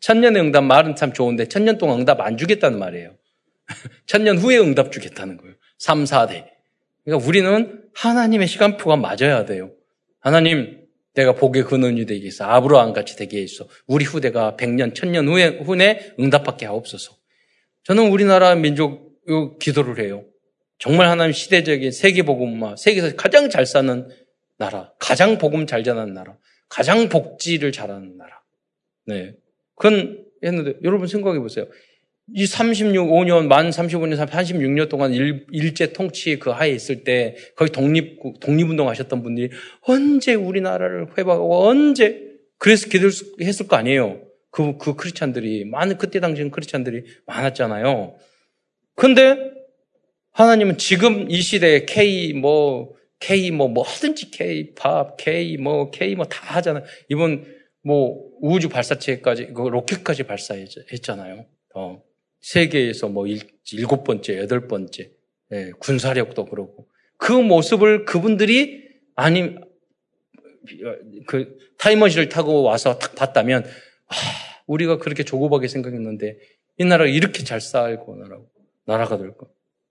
[0.00, 3.16] 천년의 응답 말은 참 좋은데 천년 동안 응답 안 주겠다는 말이에요.
[4.06, 5.54] 천년 후에 응답 주겠다는 거예요.
[5.78, 6.46] 3, 4대.
[7.04, 9.70] 그러니까 우리는 하나님의 시간표가 맞아야 돼요.
[10.20, 10.85] 하나님,
[11.16, 16.14] 내가 복의 근원이 되게 해서 아브라함 같이 되게 해서 우리 후대가 백년, 천년 후에, 후에
[16.20, 17.16] 응답받게 하옵소서.
[17.84, 19.18] 저는 우리나라 민족
[19.58, 20.24] 기도를 해요.
[20.78, 24.08] 정말 하나님 시대적인 세계 복음화, 세계에서 가장 잘 사는
[24.58, 26.36] 나라, 가장 복음 잘 전하는 나라,
[26.68, 28.42] 가장 복지를 잘하는 나라.
[29.06, 29.34] 네.
[29.74, 31.66] 그건 했는데 여러분 생각해 보세요.
[32.34, 37.70] 이 36, 5년, 만 35년, 36년 동안 일, 일제 통치 그 하에 있을 때 거기
[37.70, 39.50] 독립, 독립운동 하셨던 분들이
[39.82, 42.26] 언제 우리나라를 회복하고 언제
[42.58, 44.22] 그래서 기도했을 거 아니에요.
[44.50, 48.16] 그, 그 크리스찬들이, 많은, 그때 당시는 크리스찬들이 많았잖아요.
[48.94, 49.52] 근데
[50.32, 56.26] 하나님은 지금 이 시대에 K 뭐, K 뭐, 뭐든지 K 팝, K 뭐, K 뭐
[56.26, 56.84] 다 하잖아요.
[57.08, 57.44] 이번
[57.82, 61.44] 뭐 우주 발사체까지, 그 로켓까지 발사했잖아요.
[61.74, 62.05] 어.
[62.46, 63.40] 세계에서 뭐 일,
[63.72, 65.10] 일곱 번째, 여덟 번째,
[65.52, 66.86] 예, 군사력도 그렇고.
[67.16, 68.84] 그 모습을 그분들이
[69.16, 69.56] 아니,
[71.26, 74.14] 그 타이머신을 타고 와서 딱 봤다면, 아,
[74.68, 76.38] 우리가 그렇게 조급하게 생각했는데
[76.78, 78.48] 이 나라가 이렇게 잘 살고 나라고
[78.84, 79.46] 나라가 될까?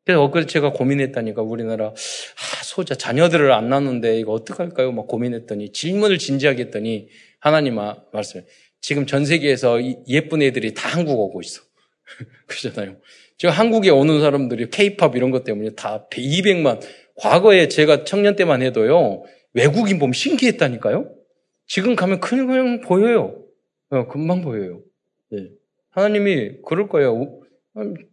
[0.05, 4.93] 그래서 엊그제 제가 고민했다니까 우리나라 아, 소자 자녀들을 안 낳는데 이거 어떡할까요?
[4.93, 7.75] 막 고민했더니 질문을 진지하게 했더니 하나님
[8.13, 8.45] 말씀
[8.79, 11.63] 지금 전 세계에서 예쁜 애들이 다 한국 오고 있어.
[12.47, 12.97] 그러잖아요.
[13.37, 16.81] 지금 한국에 오는 사람들이 케이팝 이런 것 때문에 다 200만
[17.15, 21.11] 과거에 제가 청년 때만 해도요 외국인 보면 신기했다니까요.
[21.67, 23.41] 지금 가면 그냥, 그냥 보여요.
[23.89, 24.81] 어, 금방 보여요.
[25.31, 25.49] 네.
[25.91, 27.41] 하나님이 그럴 거예요.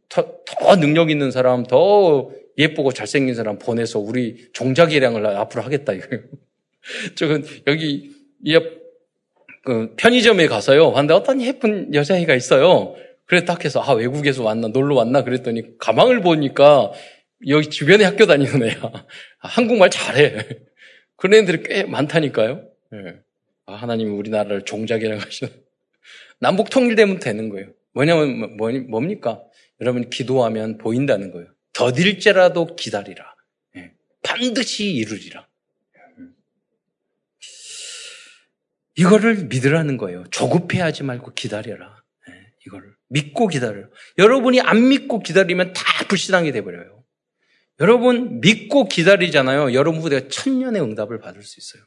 [0.08, 5.92] 더, 더, 능력 있는 사람, 더 예쁘고 잘생긴 사람 보내서 우리 종자기량을 앞으로 하겠다.
[5.92, 6.24] 이거예요.
[7.14, 8.12] 저건 여기
[8.46, 8.82] 옆
[9.64, 10.92] 그 편의점에 가서요.
[10.92, 12.94] 근데 어떤 예쁜 여자애가 있어요.
[13.32, 16.92] 그래 딱 해서 아 외국에서 왔나 놀러 왔나 그랬더니 가방을 보니까
[17.48, 18.78] 여기 주변에 학교 다니는 애야.
[18.82, 20.36] 아, 한국말 잘해.
[21.16, 22.68] 그런 애들이 꽤 많다니까요.
[22.90, 22.98] 네.
[23.64, 25.50] 아, 하나님이 우리나라를 종작이라고 하시는.
[26.40, 27.68] 남북 통일되면 되는 거예요.
[27.94, 29.42] 뭐냐면 뭐, 뭡니까?
[29.80, 31.48] 여러분 기도하면 보인다는 거예요.
[31.72, 33.34] 더딜지라도 기다리라.
[33.74, 33.94] 네.
[34.22, 35.48] 반드시 이루리라.
[38.94, 40.24] 이거를 믿으라는 거예요.
[40.30, 42.02] 조급해하지 말고 기다려라.
[42.28, 42.34] 네,
[42.66, 43.84] 이거를 믿고 기다려.
[44.18, 47.04] 여러분이 안 믿고 기다리면 다 불신앙이 돼버려요.
[47.80, 49.74] 여러분 믿고 기다리잖아요.
[49.74, 51.82] 여러분 후대가 천년의 응답을 받을 수 있어요.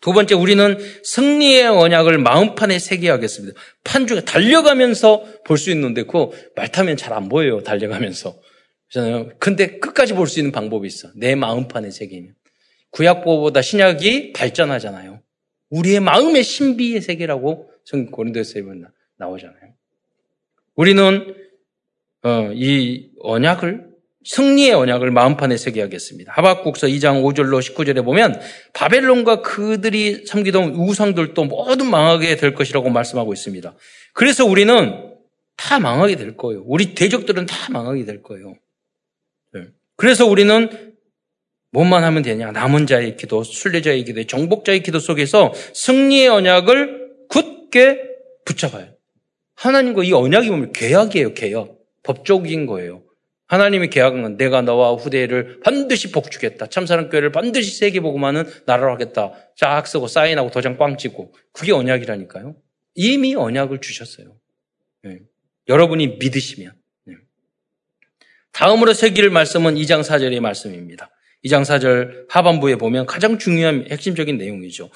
[0.00, 3.58] 두 번째, 우리는 승리의 언약을 마음판에 새겨야겠습니다.
[3.84, 7.62] 판중에 달려가면서 볼 수 있는데, 그말 타면 잘 안 보여요.
[7.62, 8.36] 달려가면서.
[8.90, 9.30] 그렇잖아요.
[9.38, 11.08] 근데 끝까지 볼 수 있는 방법이 있어.
[11.14, 12.34] 내 마음판에 새기면.
[12.90, 15.22] 구약보보다 신약이 발전하잖아요.
[15.70, 18.58] 우리의 마음의 신비의 세계라고 성 고린도에서
[19.18, 19.61] 나오잖아요.
[20.74, 21.34] 우리는
[22.24, 23.92] 어, 이 언약을
[24.24, 26.32] 승리의 언약을 마음판에 새겨야겠습니다.
[26.36, 28.40] 하박국서 2장 5절로 19절에 보면
[28.72, 33.74] 바벨론과 그들이 섬기던 우상들도 모두 망하게 될 것이라고 말씀하고 있습니다.
[34.14, 35.12] 그래서 우리는
[35.56, 36.62] 다 망하게 될 거예요.
[36.66, 38.54] 우리 대적들은 다 망하게 될 거예요.
[39.54, 39.62] 네.
[39.96, 40.94] 그래서 우리는
[41.72, 42.52] 뭐만 하면 되냐?
[42.52, 48.02] 남은 자의 기도, 순례자의 기도, 정복자의 기도 속에서 승리의 언약을 굳게
[48.44, 48.91] 붙잡아요.
[49.62, 51.78] 하나님과 이 언약이 보면 계약이에요, 계약.
[52.02, 53.04] 법적인 거예요.
[53.46, 56.66] 하나님이 계약한 건 내가 너와 후대를 반드시 복주겠다.
[56.66, 59.32] 참사랑교회를 반드시 세계보고만은 나라로 하겠다.
[59.56, 61.32] 쫙 쓰고 사인하고 도장 꽝 찍고.
[61.52, 62.56] 그게 언약이라니까요.
[62.96, 64.34] 이미 언약을 주셨어요.
[65.04, 65.18] 네.
[65.68, 66.72] 여러분이 믿으시면.
[67.04, 67.14] 네.
[68.50, 71.08] 다음으로 새길 말씀은 2장 4절의 말씀입니다.
[71.44, 74.90] 2장 4절 하반부에 보면 가장 중요한 핵심적인 내용이죠.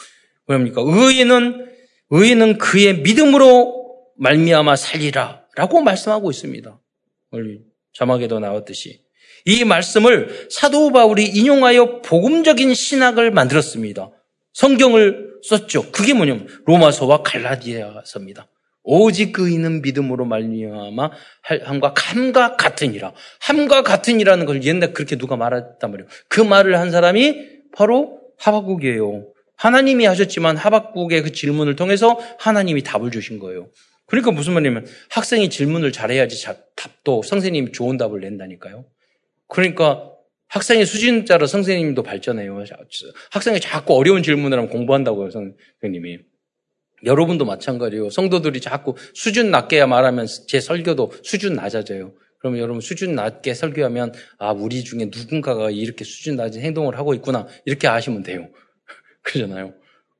[0.46, 0.83] 뭐랍니까?
[0.85, 1.68] 의인은
[2.11, 3.75] 의인은 그의 믿음으로
[4.18, 6.81] 말미암아 살리라라고 말씀하고 있습니다.
[7.94, 9.00] 자막에도 나왔듯이
[9.44, 14.11] 이 말씀을 사도 바울이 인용하여 복음적인 신학을 만들었습니다.
[14.52, 15.92] 성경을 썼죠.
[15.92, 18.48] 그게 뭐냐면 로마서와 갈라디아서입니다.
[18.83, 21.11] 오직 그 이는 믿음으로 말미암아
[21.64, 23.12] 함과 함과 같으니라.
[23.40, 26.09] 함과 같으니라는 걸 옛날 그렇게 누가 말했단 말이에요.
[26.29, 27.35] 그 말을 한 사람이
[27.72, 29.26] 바로 하박국이에요.
[29.57, 33.68] 하나님이 하셨지만 하박국의 그 질문을 통해서 하나님이 답을 주신 거예요.
[34.07, 38.85] 그러니까 무슨 말이냐면 학생이 질문을 잘해야지 답도 선생님이 좋은 답을 낸다니까요.
[39.49, 40.12] 그러니까
[40.49, 42.62] 학생의 수준자로 선생님도 발전해요.
[43.33, 46.19] 학생이 자꾸 어려운 질문을 하면 공부한다고요, 선생님이.
[47.05, 48.11] 여러분도 마찬가지예요.
[48.11, 52.14] 성도들이 자꾸 수준 낮게 말하면 제 설교도 수준 낮아져요.
[52.38, 57.49] 그러면 여러분 수준 낮게 설교하면 아 우리 중에 누군가가 이렇게 수준 낮은 행동을 하고 있구나
[57.64, 58.49] 이렇게 아시면 돼요.
[59.23, 59.75] 그러잖아요.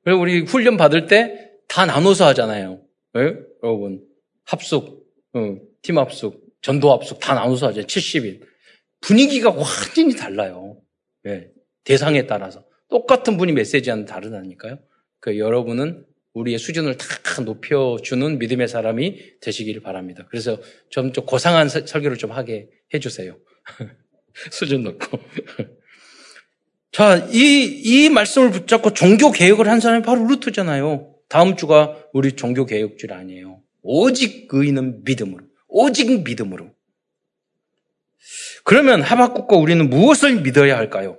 [0.05, 2.81] 그리고 우리 훈련 받을 때 다 나눠서 하잖아요.
[3.17, 3.35] 네?
[3.63, 4.05] 여러분
[4.45, 7.81] 합숙, 어, 팀 합숙, 전도 합숙 다 나눠서 하죠.
[7.81, 8.43] 70일.
[9.01, 10.81] 분위기가 완전히 달라요.
[11.23, 11.49] 네.
[11.85, 14.79] 대상에 따라서 똑같은 분이 메시지하는 다르다니까요.
[15.21, 20.27] 그 여러분은 우리의 수준을 다 높여주는 믿음의 사람이 되시기를 바랍니다.
[20.29, 23.39] 그래서 좀, 좀 고상한 설교를 좀 하게 해주세요.
[24.53, 25.19] 수준 높고.
[26.93, 31.16] 자, 이, 이 말씀을 붙잡고 종교 개혁을 한 사람이 바로 루트잖아요.
[31.29, 33.61] 다음 주가 우리 종교 개혁줄 아니에요.
[33.83, 35.45] 오직 의인은 믿음으로.
[35.69, 36.71] 오직 믿음으로.
[38.65, 41.19] 그러면 하박국과 우리는 무엇을 믿어야 할까요?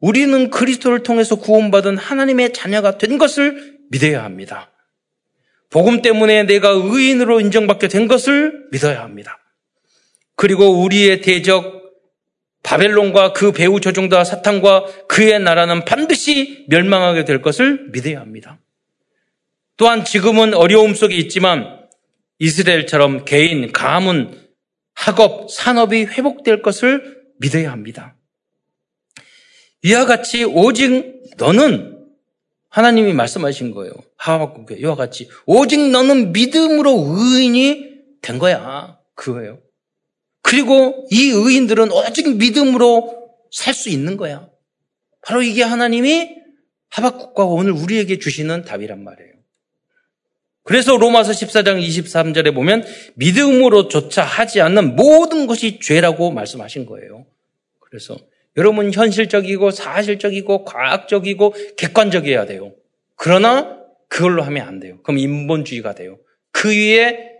[0.00, 4.70] 우리는 그리스도를 통해서 구원받은 하나님의 자녀가 된 것을 믿어야 합니다.
[5.68, 9.38] 복음 때문에 내가 의인으로 인정받게 된 것을 믿어야 합니다.
[10.36, 11.80] 그리고 우리의 대적
[12.62, 18.58] 바벨론과 그 배후 조종다 사탄과 그의 나라는 반드시 멸망하게 될 것을 믿어야 합니다.
[19.80, 21.80] 또한 지금은 어려움 속에 있지만
[22.38, 24.38] 이스라엘처럼 개인, 가문,
[24.92, 28.14] 학업, 산업이 회복될 것을 믿어야 합니다.
[29.82, 31.98] 이와 같이 오직 너는
[32.68, 33.94] 하나님이 말씀하신 거예요.
[34.18, 37.90] 하박국에 이와 같이 오직 너는 믿음으로 의인이
[38.20, 38.98] 된 거야.
[39.14, 39.60] 그거예요.
[40.42, 44.46] 그리고 이 의인들은 오직 믿음으로 살 수 있는 거야.
[45.22, 46.36] 바로 이게 하나님이
[46.90, 49.29] 하박국과 오늘 우리에게 주시는 답이란 말이에요.
[50.62, 52.84] 그래서 로마서 14장 23절에 보면
[53.14, 57.26] 믿음으로조차 하지 않는 모든 것이 죄라고 말씀하신 거예요.
[57.78, 58.16] 그래서
[58.56, 62.74] 여러분 현실적이고 사실적이고 과학적이고 객관적이어야 돼요.
[63.16, 65.00] 그러나 그걸로 하면 안 돼요.
[65.02, 66.18] 그럼 인본주의가 돼요.
[66.50, 67.30] 그 위에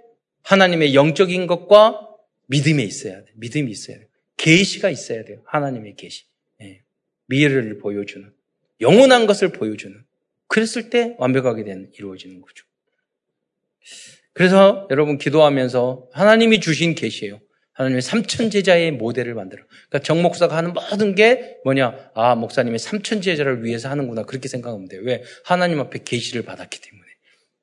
[0.42, 2.08] 하나님의 영적인 것과
[2.46, 3.26] 믿음이 있어야 돼.
[3.34, 4.08] 믿음이 있어야 돼.
[4.36, 5.42] 계시가 있어야 돼요.
[5.44, 6.24] 하나님의 계시.
[6.62, 6.82] 예.
[7.26, 8.32] 미래를 보여주는
[8.80, 9.96] 영원한 것을 보여주는.
[10.48, 12.64] 그랬을 때 완벽하게 된 이루어지는 거죠.
[14.32, 17.40] 그래서 여러분 기도하면서 하나님이 주신 계시예요.
[17.74, 19.62] 하나님의 삼천 제자의 모델을 만들어.
[19.88, 22.10] 그러니까 정 목사가 하는 모든 게 뭐냐?
[22.14, 25.00] 아 목사님의 삼천 제자를 위해서 하는구나 그렇게 생각하면 돼요.
[25.04, 25.22] 왜?
[25.44, 27.06] 하나님 앞에 계시를 받았기 때문에.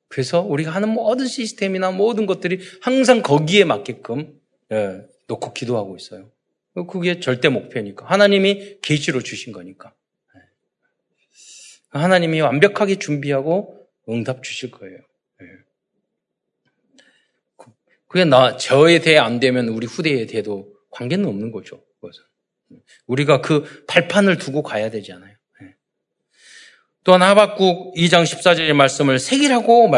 [0.08, 4.38] 그래서 우리가 하는 모든 시스템이나 모든 것들이 항상 거기에 맞게끔
[4.72, 6.30] 예, 놓고 기도하고 있어요.
[6.88, 8.06] 그게 절대 목표니까.
[8.06, 9.94] 하나님이 계시로 주신 거니까.
[10.34, 10.40] 예.
[12.00, 14.98] 하나님이 완벽하게 준비하고 응답 주실 거예요.
[18.08, 18.10] 예.
[18.10, 21.82] 그게 나, 저에 대해 안 되면 우리 후대에 대해도 관계는 없는 거죠.
[22.00, 22.22] 그것은.
[23.06, 25.34] 우리가 그 발판을 두고 가야 되지 않아요.
[27.04, 29.90] 또한 하박국 2장 14절의 말씀을 세계라고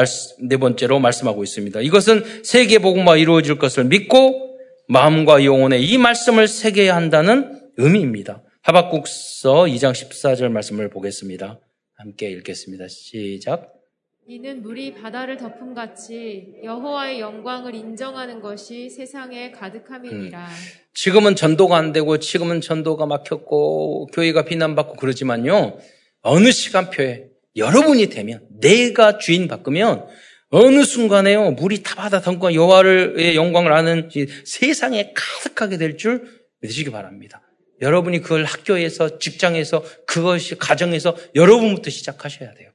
[0.42, 1.80] 네 번째로 말씀하고 있습니다.
[1.80, 8.44] 이것은 세계 복음화 이루어질 것을 믿고 마음과 영혼에 이 말씀을 새겨야 한다는 의미입니다.
[8.62, 11.58] 하박국서 2장 14절 말씀을 보겠습니다.
[11.94, 12.86] 함께 읽겠습니다.
[12.86, 13.80] 시작.
[14.28, 20.46] 이는 물이 바다를 덮음 같이 여호와의 영광을 인정하는 것이 세상에 가득함이니라.
[20.46, 20.54] 음.
[20.94, 25.78] 지금은 전도가 안 되고 지금은 전도가 막혔고 교회가 비난받고 그러지만요.
[26.22, 30.06] 어느 시간표에 여러분이 되면 내가 주인 바꾸면
[30.50, 34.10] 어느 순간에요 물이 다 바다 덮고 여호와의 영광을 아는
[34.44, 37.42] 세상에 가득하게 될 줄 믿으시기 바랍니다.
[37.80, 42.69] 여러분이 그걸 학교에서 직장에서 그것이 가정에서 여러분부터 시작하셔야 돼요.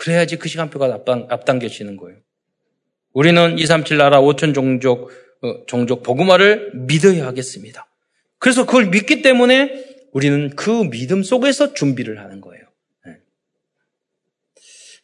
[0.00, 2.18] 그래야지 그 시간표가 앞당, 앞당겨지는 거예요.
[3.12, 5.10] 우리는 237 나라 5천 종족
[5.42, 7.86] 어, 종족 복음화를 믿어야 하겠습니다.
[8.38, 12.64] 그래서 그걸 믿기 때문에 우리는 그 믿음 속에서 준비를 하는 거예요.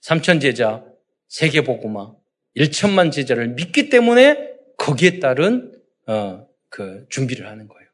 [0.01, 0.85] 삼천 제자,
[1.29, 2.15] 세계 복음화,
[2.57, 5.73] 1천만 제자를 믿기 때문에 거기에 따른
[6.07, 7.87] 어, 그 준비를 하는 거예요.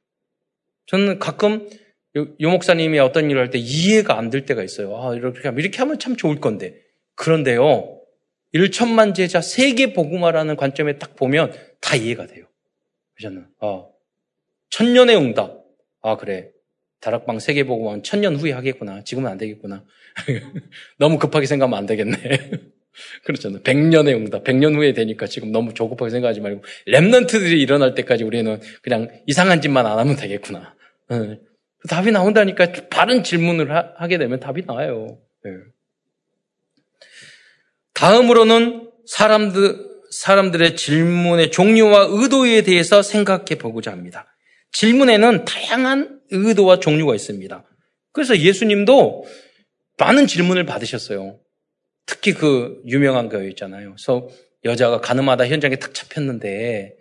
[0.87, 1.69] 저는 가끔
[2.17, 4.95] 요, 요 목사님이 어떤 일을 할 때 이해가 안 될 때가 있어요.
[4.97, 6.81] 아, 이렇게 하면 이렇게 하면 참 좋을 건데.
[7.15, 8.01] 그런데요.
[8.55, 12.47] 1천만 제자 세계 복음화라는 관점에 딱 보면 다 이해가 돼요.
[13.15, 13.47] 그잖아.
[13.61, 13.91] 어.
[14.71, 15.63] 천년의 응답.
[16.03, 16.51] 아, 그래.
[17.01, 19.03] 다락방 세계 복음화는 천년 후에 하겠구나.
[19.05, 19.85] 지금은 안 되겠구나.
[20.99, 22.17] 너무 급하게 생각하면 안 되겠네.
[23.25, 23.63] 그렇잖아요.
[23.63, 29.09] 100년의 응답, 100년 후에 되니까 지금 너무 조급하게 생각하지 말고 랩런트들이 일어날 때까지 우리는 그냥
[29.27, 30.75] 이상한 짓만 안 하면 되겠구나.
[31.09, 31.41] 네.
[31.89, 35.19] 답이 나온다니까 바른 질문을 하, 게 되면 답이 나와요.
[35.45, 35.51] 네.
[38.03, 39.79] 다음으로는 사람들,
[40.11, 44.27] 사람들의 질문의 종류와 의도에 대해서 생각해 보고자 합니다.
[44.73, 47.65] 질문에는 다양한 의도와 종류가 있습니다.
[48.11, 49.25] 그래서 예수님도
[50.01, 51.39] 많은 질문을 받으셨어요.
[52.05, 53.95] 특히 그 유명한 거 있잖아요.
[53.95, 54.29] 그래서
[54.65, 56.97] 여자가 가늠하다 현장에 탁 잡혔는데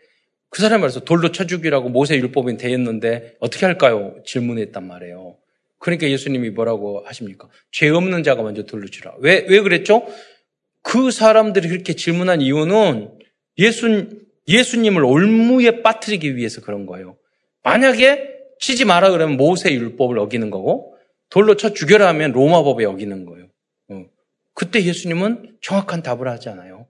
[0.52, 4.18] 그 사람이 말해서 돌로 쳐 죽이라고 모세 율법인 되었는데 어떻게 할까요?
[4.28, 5.36] 질문했단 말이에요.
[5.80, 7.50] 그러니까 예수님이 뭐라고 하십니까?
[7.72, 9.16] 죄 없는 자가 먼저 돌로 치라.
[9.18, 10.06] 왜, 왜 그랬죠?
[10.82, 13.18] 그 사람들이 그렇게 질문한 이유는
[13.58, 14.10] 예수,
[14.48, 17.18] 예수님을 올무에 빠뜨리기 위해서 그런 거예요.
[17.64, 18.30] 만약에
[18.60, 20.96] 치지 마라 그러면 모세 율법을 어기는 거고
[21.30, 23.48] 돌로 쳐 죽여라 하면 로마 법에 어기는 거예요.
[23.90, 24.06] 어.
[24.54, 26.88] 그때 예수님은 정확한 답을 하지 않아요.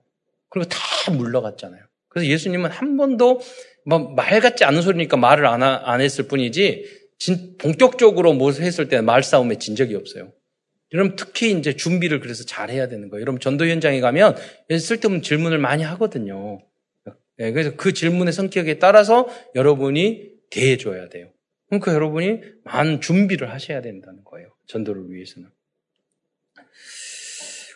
[0.48, 0.78] 그리고 다
[1.12, 1.80] 물러갔잖아요.
[2.08, 3.40] 그래서 예수님은 한 번도
[3.86, 6.84] 뭐말 같지 않은 소리니까 말을 안, 하, 안 했을 뿐이지
[7.18, 10.32] 진, 본격적으로 뭐 했을 때는 말싸움에 진 적이 없어요.
[10.92, 13.22] 여러분 특히 이제 준비를 그래서 잘 해야 되는 거예요.
[13.22, 14.36] 여러분 전도 현장에 가면
[14.70, 16.60] 쓸데없는 질문을 많이 하거든요.
[17.38, 21.30] 네, 그래서 그 질문의 성격에 따라서 여러분이 대해줘야 돼요.
[21.68, 24.48] 그러니까 여러분이 많은 준비를 하셔야 된다는 거예요.
[24.66, 25.48] 전도를 위해서는.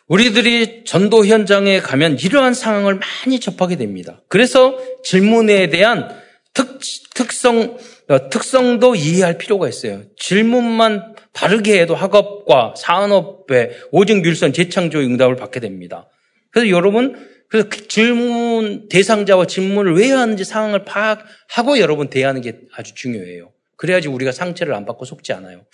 [0.08, 4.22] 우리들이 전도 현장에 가면 이러한 상황을 많이 접하게 됩니다.
[4.28, 6.08] 그래서 질문에 대한
[6.52, 6.78] 특,
[7.14, 7.76] 특성,
[8.08, 10.04] 어, 특성도 이해할 필요가 있어요.
[10.16, 16.08] 질문만 바르게 해도 학업과 산업에 오직 률선 재창조 응답을 받게 됩니다.
[16.50, 17.14] 그래서 여러분,
[17.48, 23.52] 그래서 그 질문 대상자와 질문을 왜 하는지 상황을 파악하고 여러분 대하는 게 아주 중요해요.
[23.76, 25.66] 그래야지 우리가 상처를 안 받고 속지 않아요.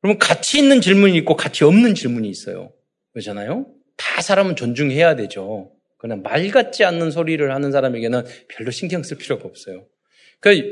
[0.00, 2.72] 그러면 가치 있는 질문이 있고 가치 없는 질문이 있어요.
[3.12, 3.66] 그렇잖아요?
[3.96, 5.72] 다 사람은 존중해야 되죠.
[5.98, 9.86] 그러나 말 같지 않는 소리를 하는 사람에게는 별로 신경 쓸 필요가 없어요.
[10.38, 10.68] 그러니까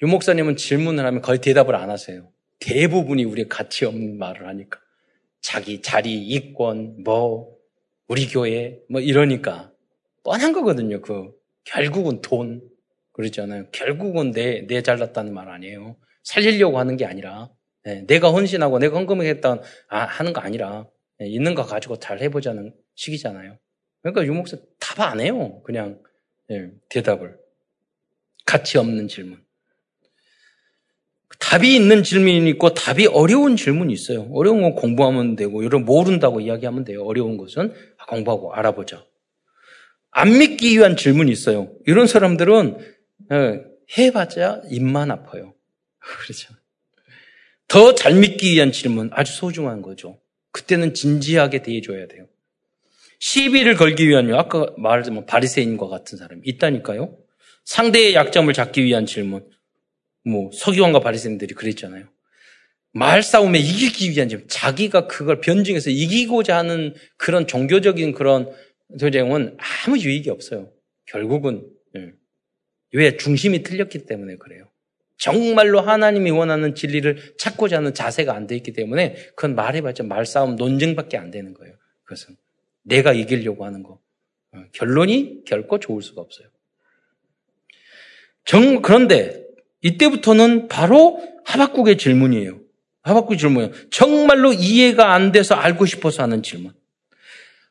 [0.00, 2.28] 유 목사님은 질문을 하면 거의 대답을 안 하세요.
[2.62, 4.78] 대부분이 우리 가치 없는 말을 하니까.
[5.40, 7.56] 자기 자리, 이권, 뭐,
[8.06, 9.72] 우리 교회, 뭐 이러니까.
[10.24, 11.32] 뻔한 거거든요, 그.
[11.64, 12.62] 결국은 돈.
[13.12, 13.66] 그러잖아요.
[13.72, 15.96] 결국은 내, 내 잘났다는 말 아니에요.
[16.22, 17.50] 살리려고 하는 게 아니라,
[17.84, 20.86] 네, 내가 헌신하고 내가 헌금하겠다 아, 하는 거 아니라,
[21.18, 23.58] 네, 있는 거 가지고 잘 해보자는 식이잖아요.
[24.02, 25.60] 그러니까 유목사 답 안 해요.
[25.64, 26.00] 그냥,
[26.48, 27.36] 네, 대답을.
[28.46, 29.44] 가치 없는 질문.
[31.38, 34.28] 답이 있는 질문이 있고 답이 어려운 질문이 있어요.
[34.32, 37.04] 어려운 건 공부하면 되고, 이런 모른다고 이야기하면 돼요.
[37.04, 39.04] 어려운 것은 아, 공부하고 알아보자.
[40.10, 41.72] 안 믿기 위한 질문이 있어요.
[41.86, 42.78] 이런 사람들은
[43.30, 43.60] 어,
[43.96, 45.54] 해봤자 입만 아파요.
[45.98, 46.54] 그렇죠.
[47.68, 50.20] 더 잘 믿기 위한 질문 아주 소중한 거죠.
[50.50, 52.26] 그때는 진지하게 대해줘야 돼요.
[53.18, 57.16] 시비를 걸기 위한 아까 말했지만 바리새인과 같은 사람이 있다니까요.
[57.64, 59.48] 상대의 약점을 잡기 위한 질문.
[60.24, 62.06] 뭐 서기관과 바리새인들이 그랬잖아요.
[62.92, 64.48] 말싸움에 이기기 위한 질문.
[64.48, 68.52] 자기가 그걸 변증해서 이기고자 하는 그런 종교적인 그런
[68.98, 70.70] 도쟁은 아무 유익이 없어요.
[71.06, 71.66] 결국은
[71.96, 72.12] 예.
[72.92, 74.68] 왜 중심이 틀렸기 때문에 그래요.
[75.16, 81.16] 정말로 하나님이 원하는 진리를 찾고자 하는 자세가 안 돼 있기 때문에 그건 말해봤자 말싸움 논쟁밖에
[81.16, 81.74] 안 되는 거예요.
[82.04, 82.36] 그것은
[82.82, 84.00] 내가 이기려고 하는 거.
[84.52, 86.48] 어, 결론이 결코 좋을 수가 없어요.
[88.44, 89.41] 정, 그런데
[89.82, 92.58] 이때부터는 바로 하박국의 질문이에요.
[93.02, 93.72] 하박국 질문이에요.
[93.90, 96.72] 정말로 이해가 안 돼서 알고 싶어서 하는 질문.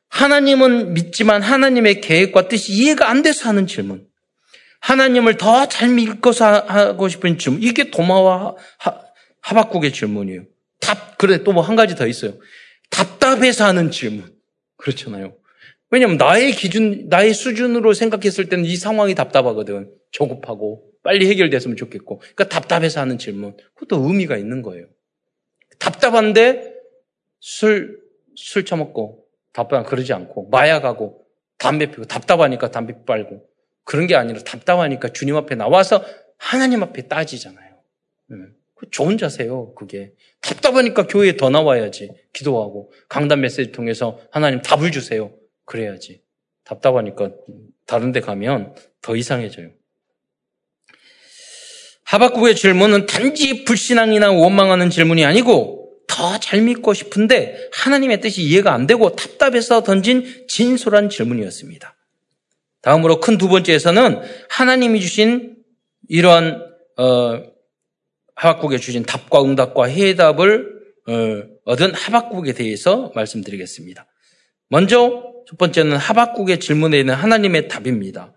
[0.09, 4.05] 하나님은 믿지만 하나님의 계획과 뜻이 이해가 안 돼서 하는 질문.
[4.81, 7.63] 하나님을 더 잘 믿고서 하고 싶은 질문.
[7.63, 8.99] 이게 도마와 하,
[9.41, 10.43] 하박국의 질문이에요.
[10.81, 12.33] 답, 그래, 또 뭐 한 가지 더 있어요.
[12.89, 14.33] 답답해서 하는 질문.
[14.77, 15.35] 그렇잖아요.
[15.91, 19.91] 왜냐면 나의 기준, 나의 수준으로 생각했을 때는 이 상황이 답답하거든.
[20.11, 22.19] 조급하고, 빨리 해결됐으면 좋겠고.
[22.19, 23.57] 그러니까 답답해서 하는 질문.
[23.73, 24.87] 그것도 의미가 있는 거예요.
[25.79, 26.75] 답답한데
[27.39, 27.99] 술,
[28.35, 31.25] 술 처먹고, 답답한 그러지 않고, 마약하고,
[31.57, 33.45] 담배 피고, 답답하니까 담배 빨고,
[33.83, 36.05] 그런 게 아니라 답답하니까 주님 앞에 나와서
[36.37, 37.81] 하나님 앞에 따지잖아요.
[38.75, 40.13] 그 좋은 자세요, 그게.
[40.41, 42.11] 답답하니까 교회에 더 나와야지.
[42.33, 45.33] 기도하고, 강단 메시지 통해서 하나님 답을 주세요.
[45.65, 46.23] 그래야지.
[46.63, 47.31] 답답하니까
[47.85, 49.71] 다른 데 가면 더 이상해져요.
[52.11, 58.85] 하박국의 질문은 단지 불신앙이나 원망하는 질문이 아니고 더 잘 믿고 싶은데 하나님의 뜻이 이해가 안
[58.85, 61.95] 되고 답답해서 던진 진솔한 질문이었습니다.
[62.81, 65.55] 다음으로 큰 두 번째에서는 하나님이 주신
[66.09, 66.61] 이러한
[66.97, 67.43] 어,
[68.35, 74.05] 하박국에 주신 답과 응답과 해답을 어, 얻은 하박국에 대해서 말씀드리겠습니다.
[74.67, 78.33] 먼저 첫 번째는 하박국의 질문에 있는 하나님의 답입니다.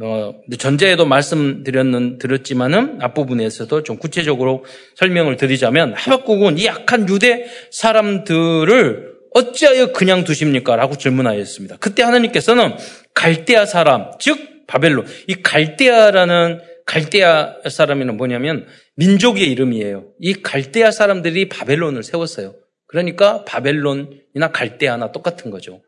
[0.00, 4.64] 어, 전자에도 말씀드렸는 드렸지만은 앞부분에서도 좀 구체적으로
[4.96, 10.76] 설명을 드리자면 하박국은 이 약한 유대 사람들을 어찌하여 그냥 두십니까?
[10.76, 11.76] 라고 질문하였습니다.
[11.78, 12.74] 그때 하나님께서는
[13.14, 15.06] 갈대아 사람, 즉 바벨론.
[15.26, 18.66] 이 갈대아라는 갈대아 사람이는 뭐냐면
[18.96, 20.08] 민족의 이름이에요.
[20.20, 22.54] 이 갈대아 사람들이 바벨론을 세웠어요.
[22.86, 25.82] 그러니까 바벨론이나 갈대아나 똑같은 거죠.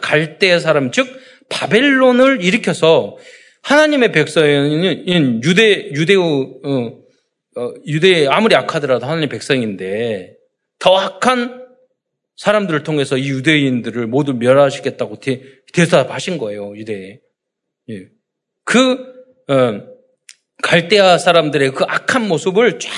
[0.00, 1.08] 갈대아 사람, 즉
[1.48, 3.16] 바벨론을 일으켜서
[3.62, 7.04] 하나님의 백성인 유대 유대의 어,
[7.56, 10.36] 어, 유대 아무리 악하더라도 하나님의 백성인데
[10.78, 11.64] 더 악한
[12.36, 15.42] 사람들을 통해서 이 유대인들을 모두 멸하시겠다고 대,
[15.72, 17.20] 대답하신 거예요 유대에.
[17.90, 18.08] 예.
[18.64, 18.98] 그
[19.48, 19.94] 어,
[20.62, 22.90] 갈대아 사람들의 그 악한 모습을 쫙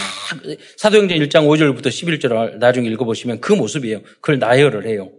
[0.76, 4.03] 사도행전 1장 5절부터 11절 나중에 읽어보시면 그 모습이에요.
[4.20, 5.11] 그걸 나열을 해요.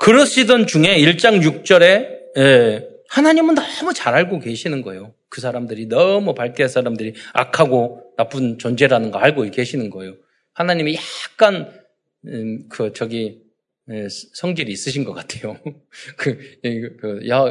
[0.00, 5.12] 그러시던 중에 1장 6절에 예, 하나님은 너무 잘 알고 계시는 거예요.
[5.28, 10.14] 그 사람들이 너무 발대아 사람들이 악하고 나쁜 존재라는 거 알고 계시는 거예요.
[10.54, 10.96] 하나님이
[11.32, 11.70] 약간
[12.26, 13.42] 음, 그 저기
[13.90, 15.58] 예, 성질이 있으신 것 같아요.
[16.16, 16.38] 그,
[17.00, 17.44] 그, 야,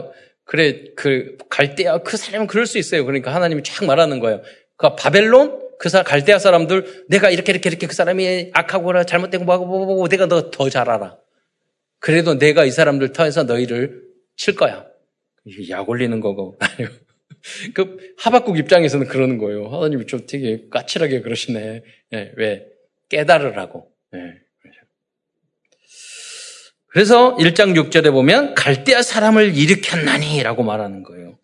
[0.46, 3.06] 그래, 그, 갈대아, 그 사람은 그럴 수 있어요.
[3.06, 4.42] 그러니까 하나님이 쫙 말하는 거예요.
[4.78, 9.46] 그 바벨론, 그 사람, 갈대아 사람들, 내가 이렇게, 이렇게, 이렇게 그 사람이 악하고나 잘못된 거
[9.46, 11.18] 뭐하고, 뭐하고, 내가 너 더 잘 알아.
[12.00, 14.02] 그래도 내가 이 사람들 터에서 너희를
[14.36, 14.86] 칠 거야.
[15.46, 16.58] 이게 약 올리는 거고.
[17.74, 19.68] 그 하박국 입장에서는 그러는 거예요.
[19.68, 21.84] 하나님이 좀 되게 까칠하게 그러시네.
[22.12, 22.66] 네, 왜?
[23.10, 23.88] 깨달으라고.
[24.12, 24.20] 네.
[26.92, 31.38] 그래서 1장 6절에 보면 갈대아 사람을 일으켰나니 라고 말하는 거예요.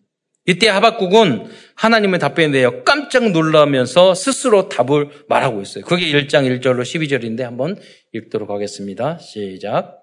[0.44, 5.84] 이때 하박국은 하나님의 답변에 대해 깜짝 놀라면서 스스로 답을 말하고 있어요.
[5.84, 7.76] 그게 1장 1절로 12절인데 한번
[8.12, 9.18] 읽도록 하겠습니다.
[9.18, 9.95] 시작.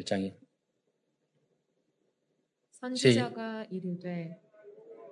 [0.00, 0.34] 1장이.
[2.72, 4.40] 선지자가 이르되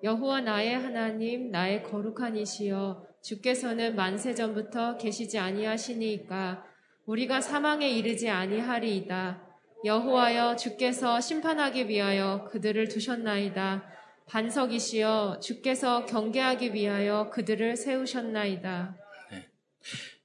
[0.02, 6.64] 여호와 나의 하나님 나의 거룩한 이시여 주께서는 만세 전부터 계시지 아니하시니까
[7.04, 9.48] 우리가 사망에 이르지 아니하리이다.
[9.84, 13.84] 여호와여 주께서 심판하기 위하여 그들을 두셨나이다.
[14.26, 18.96] 반석이시여 주께서 경계하기 위하여 그들을 세우셨나이다.
[19.30, 19.48] 네.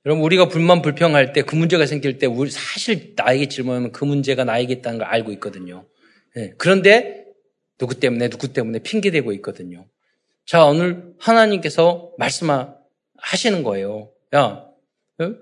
[0.06, 4.43] 여러분 우리가 불만 불평할 때 그 문제가 생길 때 우리 사실 나에게 질문하면 그 문제가
[4.43, 5.86] 나에게 있다는 걸 알고 있거든요.
[6.36, 6.54] 네.
[6.58, 7.26] 그런데
[7.78, 9.88] 누구 때문에 누구 때문에 핑계 대고 있거든요.
[10.45, 12.76] 자 오늘 하나님께서 말씀하
[13.18, 14.12] 하시는 거예요.
[14.36, 14.66] 야,
[15.20, 15.36] 어?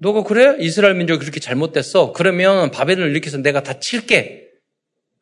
[0.00, 0.56] 너가 그래?
[0.60, 2.12] 이스라엘 민족이 그렇게 잘못됐어.
[2.12, 4.48] 그러면 바벨론을 일으켜서 내가 다 칠게.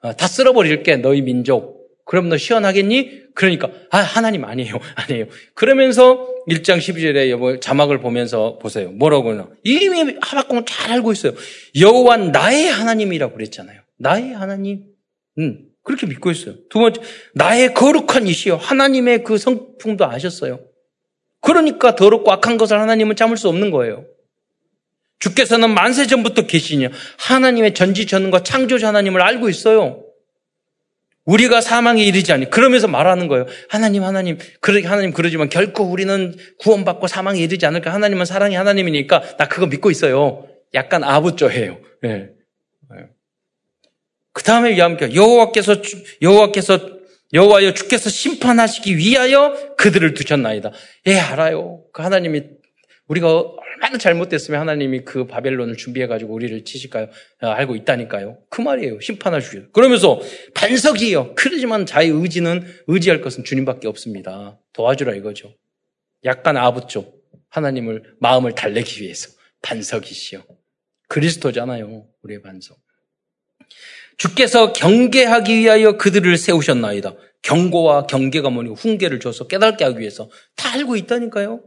[0.01, 0.99] 어, 다 쓸어버릴게.
[0.99, 1.74] 너희 민족.
[2.05, 3.35] 그럼 너 시원하겠니?
[3.35, 4.79] 그러니까 아 하나님 아니에요.
[4.95, 5.27] 아니에요.
[5.55, 8.91] 그러면서 1장 12절에 자막을 보면서 보세요.
[8.93, 9.49] 뭐라고 하나?
[9.65, 11.33] 이미 하박국은 잘 알고 있어요.
[11.79, 13.81] 여호와 나의 하나님이라고 그랬잖아요.
[13.99, 14.85] 나의 하나님.
[15.39, 16.57] 음, 그렇게 믿고 있어요.
[16.69, 17.01] 두 번째,
[17.35, 18.57] 나의 거룩한 이시여.
[18.57, 20.61] 하나님의 그 성품도 아셨어요.
[21.41, 24.07] 그러니까 더럽고 악한 것을 하나님은 참을 수 없는 거예요.
[25.19, 26.91] 주께서는 만세 전부터 계시냐.
[27.19, 30.04] 하나님의 전지전능과 창조자 하나님을 알고 있어요.
[31.25, 32.51] 우리가 사망에 이르지 않니.
[32.51, 33.47] 그러면서 말하는 거예요.
[33.69, 37.93] 하나님, 하나님, 그러, 하나님 그러지만 결코 우리는 구원받고 사망에 이르지 않을까.
[37.93, 40.47] 하나님은 사랑이 하나님이니까 나 그거 믿고 있어요.
[40.75, 41.79] 약간 아부조해요.
[42.03, 42.29] 네.
[44.33, 45.81] 그 다음에 여호와께서 여호와께서
[46.21, 46.95] 여호와께서
[47.33, 50.73] 여호와여 주께서 심판하시기 위하여 그들을 두셨나이다.
[51.07, 51.85] 예 알아요.
[51.93, 52.43] 그 하나님이
[53.07, 53.29] 우리가
[53.75, 57.09] 얼마나 잘못됐으면 하나님이 그 바벨론을 준비해가지고 우리를 치실까요?
[57.41, 58.39] 아, 알고 있다니까요.
[58.49, 59.01] 그 말이에요.
[59.01, 59.73] 심판하시죠.
[59.73, 60.21] 그러면서
[60.55, 61.35] 반석이에요.
[61.35, 64.59] 그러지만 자의 의지는 의지할 것은 주님밖에 없습니다.
[64.73, 65.55] 도와주라 이거죠.
[66.25, 67.13] 약간 아부죠.
[67.49, 69.31] 하나님을 마음을 달래기 위해서
[69.63, 70.45] 반석이시여.
[71.09, 72.07] 그리스도잖아요.
[72.23, 72.79] 우리의 반석.
[74.17, 77.15] 주께서 경계하기 위하여 그들을 세우셨나이다.
[77.43, 81.61] 경고와 경계가 뭐니 훈계를 줘서 깨닫게 하기 위해서 다 알고 있다니까요.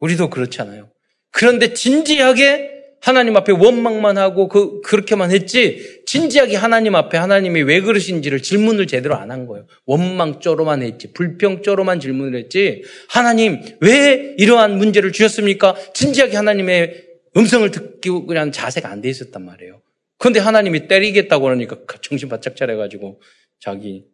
[0.00, 0.90] 우리도 그렇잖아요.
[1.30, 8.40] 그런데 진지하게 하나님 앞에 원망만 하고 그, 그렇게만 했지, 진지하게 하나님 앞에 하나님이 왜 그러신지를
[8.40, 9.66] 질문을 제대로 안 한 거예요.
[9.84, 15.74] 원망조로만 했지, 불평조로만 질문을 했지, 하나님, 왜 이러한 문제를 주셨습니까?
[15.92, 17.04] 진지하게 하나님의
[17.36, 19.82] 음성을 듣기 그냥 자세가 안 돼 있었단 말이에요.
[20.16, 23.20] 그런데 하나님이 때리겠다고 그러니까 정신 바짝 차려가지고
[23.60, 24.04] 자기,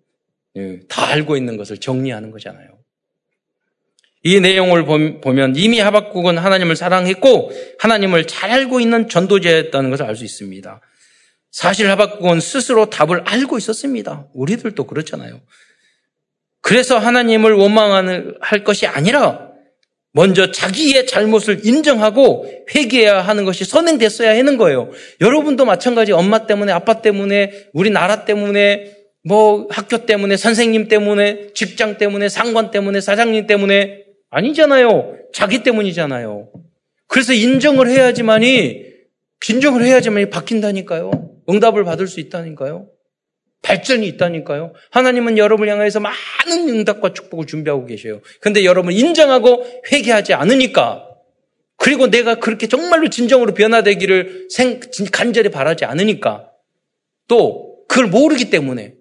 [0.56, 2.79] 예, 다 알고 있는 것을 정리하는 거잖아요.
[4.22, 4.84] 이 내용을
[5.20, 10.80] 보면 이미 하박국은 하나님을 사랑했고 하나님을 잘 알고 있는 전도자였다는 것을 알 수 있습니다.
[11.50, 14.28] 사실 하박국은 스스로 답을 알고 있었습니다.
[14.34, 15.40] 우리들도 그렇잖아요.
[16.60, 19.50] 그래서 하나님을 원망할 것이 아니라
[20.12, 24.90] 먼저 자기의 잘못을 인정하고 회개해야 하는 것이 선행됐어야 하는 거예요.
[25.20, 31.98] 여러분도 마찬가지 엄마 때문에 아빠 때문에 우리 나라 때문에 뭐 학교 때문에 선생님 때문에 직장
[31.98, 33.99] 때문에 상관 때문에 사장님 때문에
[34.30, 35.16] 아니잖아요.
[35.32, 36.50] 자기 때문이잖아요.
[37.06, 38.84] 그래서 인정을 해야지만이,
[39.48, 41.10] 인정을 해야지만이 바뀐다니까요.
[41.48, 42.88] 응답을 받을 수 있다니까요.
[43.62, 44.72] 발전이 있다니까요.
[44.90, 48.20] 하나님은 여러분을 향해서 많은 응답과 축복을 준비하고 계셔요.
[48.40, 51.06] 근데 여러분 인정하고 회개하지 않으니까
[51.76, 54.80] 그리고 내가 그렇게 정말로 진정으로 변화되기를 생,
[55.12, 56.50] 간절히 바라지 않으니까
[57.28, 58.94] 또 그걸 모르기 때문에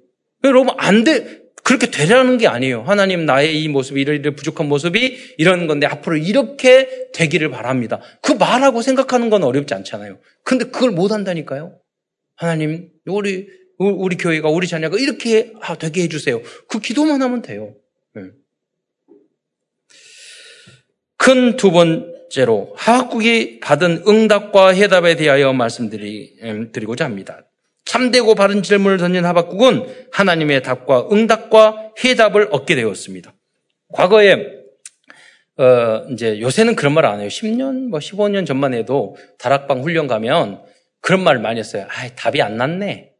[0.43, 1.38] 여러분 안 돼.
[1.63, 2.83] 그렇게 되라는 게 아니에요.
[2.83, 7.99] 하나님 나의 이 모습이 이런 부족한 모습이 이런 건데 앞으로 이렇게 되기를 바랍니다.
[8.21, 10.19] 그 말하고 생각하는 건 어렵지 않잖아요.
[10.43, 11.79] 근데 그걸 못 한다니까요.
[12.35, 13.47] 하나님 우리
[13.77, 16.41] 우리 교회가 우리 자녀가 이렇게 되게 해주세요.
[16.67, 17.75] 그 기도만 하면 돼요.
[18.15, 18.23] 네.
[21.17, 27.48] 큰두 번째로 하박국이 받은 응답과 해답에 대하여 말씀드리고자 합니다.
[27.89, 33.33] 참되고 바른 질문을 던진 하박국은 하나님의 답과 응답과 해답을 얻게 되었습니다.
[33.91, 34.59] 과거에
[35.57, 37.27] 어, 이제 요새는 그런 말 안 해요.
[37.27, 40.61] 10년, 뭐 15년 전만 해도 다락방 훈련 가면
[41.01, 41.87] 그런 말 많이 했어요.
[41.89, 43.11] 아, 답이 안 났네.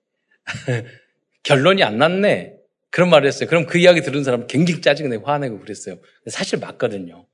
[1.42, 2.54] 결론이 안 났네.
[2.92, 3.50] 그런 말을 했어요.
[3.50, 5.98] 그럼 그 이야기 들은 사람은 굉장히 짜증내고 화내고 그랬어요.
[6.28, 7.26] 사실 맞거든요.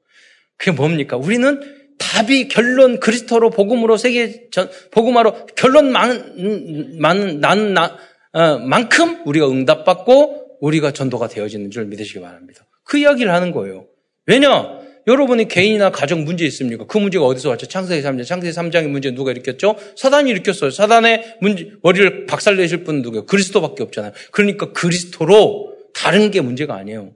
[0.56, 1.18] 그게 뭡니까?
[1.18, 1.60] 우리는
[1.98, 7.98] 답이 결론 그리스도로 복음으로 세계 전 복음화로 결론 많은 많은 난 나,
[8.34, 12.66] 어, 만큼 우리가 응답받고 우리가 전도가 되어지는 줄 믿으시기 바랍니다.
[12.84, 13.86] 그 이야기를 하는 거예요.
[14.26, 14.86] 왜냐?
[15.08, 16.86] 여러분이 개인이나 가정 문제 있습니까?
[16.88, 17.68] 그 문제가 어디서 왔죠?
[17.68, 18.26] 창세기 3장.
[18.26, 19.76] 창세기 3장의 문제 누가 일으켰죠?
[19.96, 20.72] 사단이 일으켰어요.
[20.72, 23.26] 사단의 문제, 머리를 박살내실 분은 누구예요?
[23.26, 24.14] 그리스도밖에 없잖아요.
[24.32, 27.12] 그러니까 그리스도로 다른 게 문제가 아니에요.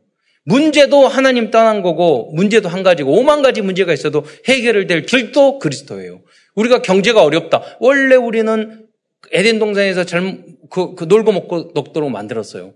[0.50, 6.22] 문제도 하나님 떠난 거고 문제도 한 가지고 오만 가지 문제가 있어도 해결을 될 길도 그리스도예요.
[6.56, 7.78] 우리가 경제가 어렵다.
[7.80, 8.88] 원래 우리는
[9.32, 12.74] 에덴 동산에서 잘, 그, 그 놀고 먹고 녹도록 만들었어요.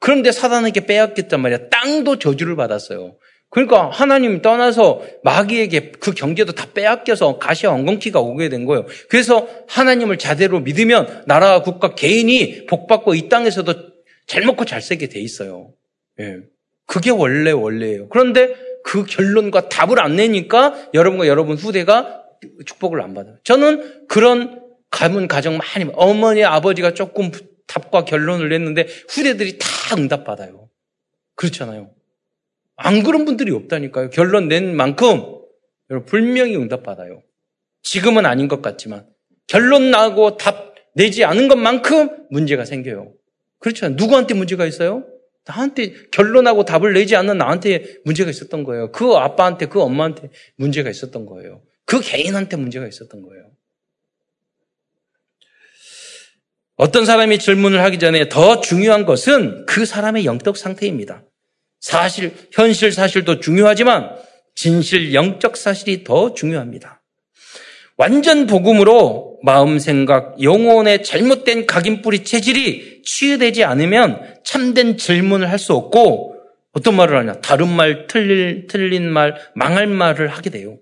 [0.00, 1.68] 그런데 사단에게 빼앗겼단 말이야.
[1.70, 3.14] 땅도 저주를 받았어요.
[3.50, 8.84] 그러니까 하나님 떠나서 마귀에게 그 경제도 다 빼앗겨서 가시와 엉겅퀴가 오게 된 거예요.
[9.08, 13.74] 그래서 하나님을 자대로 믿으면 나라와 국가 개인이 복받고 이 땅에서도
[14.26, 15.72] 잘 먹고 잘 살게 돼 있어요.
[16.18, 16.51] 예.
[16.92, 18.10] 그게 원래 원래예요.
[18.10, 22.22] 그런데 그 결론과 답을 안 내니까 여러분과 여러분 후대가
[22.66, 23.38] 축복을 안 받아요.
[23.44, 27.30] 저는 그런 가문 가정 많이 어머니 아버지가 조금
[27.66, 30.68] 답과 결론을 냈는데 후대들이 다 응답 받아요.
[31.34, 31.94] 그렇잖아요.
[32.76, 34.10] 안 그런 분들이 없다니까요.
[34.10, 35.22] 결론 낸 만큼
[35.88, 37.22] 여러분 분명히 응답받아요.
[37.80, 39.06] 지금은 아닌 것 같지만
[39.46, 43.14] 결론 나고 답 내지 않은 것만큼 문제가 생겨요.
[43.60, 43.88] 그렇죠.
[43.88, 45.06] 누구한테 문제가 있어요?
[45.44, 48.92] 나한테 결론하고 답을 내지 않는 나한테 문제가 있었던 거예요.
[48.92, 51.62] 그 아빠한테, 그 엄마한테 문제가 있었던 거예요.
[51.84, 53.50] 그 개인한테 문제가 있었던 거예요.
[56.76, 61.24] 어떤 사람이 질문을 하기 전에 더 중요한 것은 그 사람의 영적 상태입니다.
[61.80, 64.10] 사실, 현실 사실도 중요하지만
[64.54, 67.02] 진실, 영적 사실이 더 중요합니다.
[67.96, 75.74] 완전 복음으로 마음, 생각, 영혼의 잘못된 각인 뿌리 체질이 치유되지 않으면 참된 질문을 할 수
[75.74, 76.36] 없고
[76.72, 77.40] 어떤 말을 하냐?
[77.40, 80.78] 다른 말, 틀린, 틀린 말, 망할 말을 하게 돼요.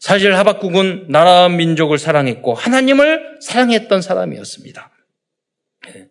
[0.00, 4.90] 사실 하박국은 나라 민족을 사랑했고 하나님을 사랑했던 사람이었습니다.
[5.88, 6.08] 예.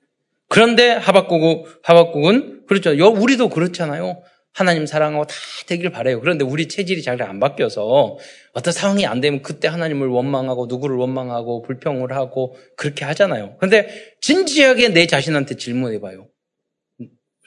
[0.49, 2.91] 그런데 하박국은, 하박국은 그렇죠.
[2.91, 4.21] 우리도 그렇잖아요.
[4.57, 5.35] 하나님 사랑하고 다
[5.67, 6.19] 되길 바래요.
[6.19, 8.17] 그런데 우리 체질이 잘 안 바뀌어서
[8.53, 13.57] 어떤 상황이 안 되면 그때 하나님을 원망하고 누구를 원망하고 불평을 하고 그렇게 하잖아요.
[13.59, 13.87] 근데
[14.21, 16.27] 진지하게 내 자신한테 질문해 봐요.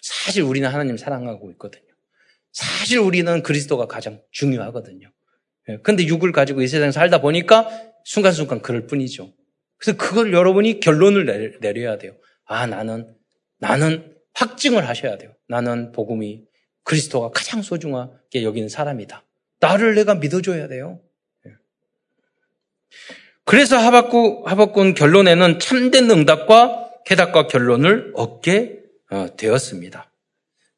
[0.01, 1.83] 사실 우리는 하나님 사랑하고 있거든요.
[2.53, 5.11] 사실 우리는 그리스도가 가장 중요하거든요.
[5.69, 7.69] 예, 근데 육을 가지고 이 세상에 살다 보니까
[8.05, 9.33] 순간순간 그럴 뿐이죠.
[9.79, 12.17] 그래서 그걸 여러분이 결론을 내려야 돼요.
[12.45, 13.15] 아, 나는,
[13.59, 15.33] 나는 확증을 하셔야 돼요.
[15.49, 16.45] 나는 복음이
[16.91, 19.23] 그리스도가 가장 소중하게 여기는 사람이다.
[19.61, 20.99] 나를 내가 믿어줘야 돼요.
[21.47, 21.53] 예.
[23.45, 30.11] 그래서 하박국, 하박군 결론에는 참된 응답과 해답과 결론을 얻게 어, 되었습니다.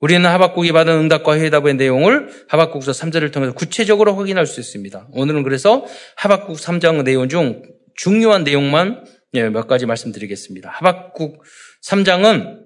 [0.00, 5.08] 우리는 하박국이 받은 응답과 해답의 내용을 하박국서 3절을 통해서 구체적으로 확인할 수 있습니다.
[5.12, 5.86] 오늘은 그래서
[6.16, 7.62] 하박국 3장 내용 중
[7.94, 10.68] 중요한 내용만 예, 몇 가지 말씀드리겠습니다.
[10.68, 11.42] 하박국
[11.82, 12.61] 3장은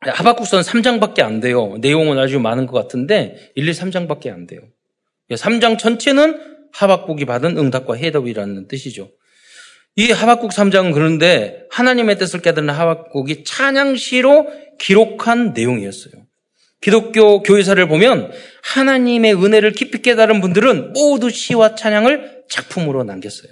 [0.00, 1.76] 하박국서는 3장밖에 안 돼요.
[1.80, 4.60] 내용은 아주 많은 것 같은데 1, 2, 3장밖에 안 돼요.
[5.30, 6.40] 3장 전체는
[6.72, 9.10] 하박국이 받은 응답과 해답이라는 뜻이죠.
[9.96, 14.46] 이 하박국 3장은 그런데 하나님의 뜻을 깨닫는 하박국이 찬양시로
[14.78, 16.12] 기록한 내용이었어요.
[16.80, 18.30] 기독교 교회사를 보면
[18.62, 23.50] 하나님의 은혜를 깊이 깨달은 분들은 모두 시와 찬양을 작품으로 남겼어요.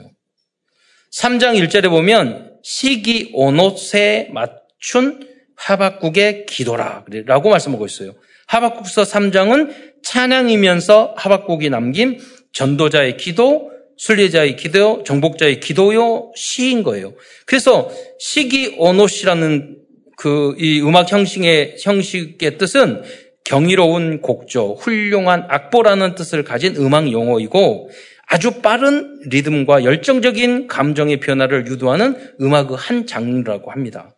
[1.13, 5.27] 3장 1절에 보면 시기 오노세 맞춘
[5.57, 8.15] 하박국의 기도라라고 말씀하고 있어요.
[8.47, 12.21] 하박국서 3장은 찬양이면서 하박국이 남긴
[12.53, 17.15] 전도자의 기도, 순례자의 기도, 정복자의 기도요 시인 거예요.
[17.47, 19.87] 그래서 시기 오노시라는
[20.17, 23.03] 그 이 음악 형식의 형식의 뜻은
[23.45, 27.91] 경이로운 곡조, 훌륭한 악보라는 뜻을 가진 음악 용어이고
[28.29, 34.16] 아주 빠른 리듬과 열정적인 감정의 변화를 유도하는 음악의 한 장르라고 합니다.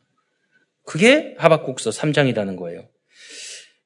[0.89, 2.89] 그게 하박국서 3장이라는 거예요.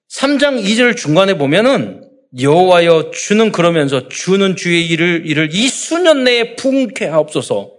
[0.08, 2.08] 3장 2절 중간에 보면은
[2.40, 7.72] 여호와여 주는 그러면서 주는 주의 일을 일을 이 수년 내에 풍케 하옵소서.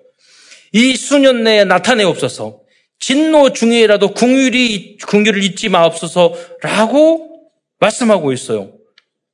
[0.73, 2.63] 이 수년 내에 나타내옵소서.
[2.99, 7.49] 진노 중에라도 궁율이 궁율을 잊지 마옵소서라고
[7.79, 8.77] 말씀하고 있어요.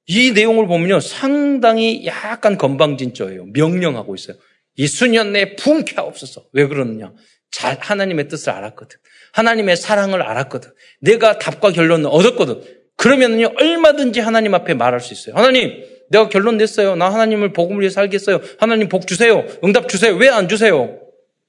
[0.06, 3.48] 이 내용을 보면요 상당히 약간 건방진조예요.
[3.54, 4.38] 명령하고 있어요.
[4.76, 6.46] 이 수년 내에 풍케 하옵소서.
[6.54, 7.12] 왜 그러느냐?
[7.50, 9.00] 잘 하나님의 뜻을 알았거든.
[9.34, 10.72] 하나님의 사랑을 알았거든.
[11.02, 12.62] 내가 답과 결론을 얻었거든.
[12.96, 15.36] 그러면요 얼마든지 하나님 앞에 말할 수 있어요.
[15.36, 16.96] 하나님, 내가 결론 냈어요.
[16.96, 18.42] 나 하나님을 복음을 위해 살겠어요.
[18.60, 19.46] 하나님 복 주세요.
[19.64, 20.16] 응답 주세요.
[20.16, 21.00] 왜 안 주세요?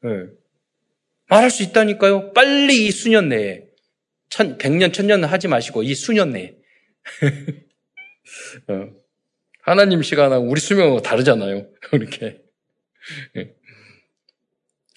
[0.03, 0.11] 네.
[1.29, 2.33] 말할 수 있다니까요.
[2.33, 3.65] 빨리 이 수년 내에
[4.29, 6.55] 천, 백년, 천년은 하지 마시고 이 수년 내에
[8.69, 8.89] 어.
[9.63, 11.67] 하나님 시간하고 우리 수명하고 다르잖아요.
[11.93, 12.39] 이렇게
[13.37, 13.53] 예.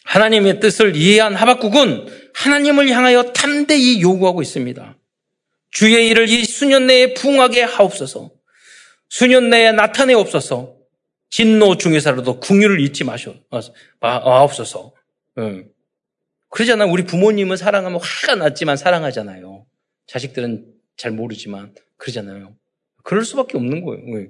[0.05, 4.97] 하나님의 뜻을 이해한 하박국은 하나님을 향하여 탐대히 요구하고 있습니다.
[5.71, 8.31] 주의 일을 이 수년 내에 부응하게 하옵소서.
[9.09, 10.75] 수년 내에 나타내옵소서.
[11.29, 13.34] 진노 중에서라도 궁유를 잊지 마셔,
[13.99, 14.93] 마옵소서.
[15.39, 15.67] 응.
[16.49, 16.86] 그러잖아.
[16.86, 19.65] 우리 부모님은 사랑하면 화가 났지만 사랑하잖아요.
[20.05, 20.65] 자식들은
[20.95, 22.55] 잘 모르지만 그러잖아요.
[23.03, 24.27] 그럴 수밖에 없는 거예요.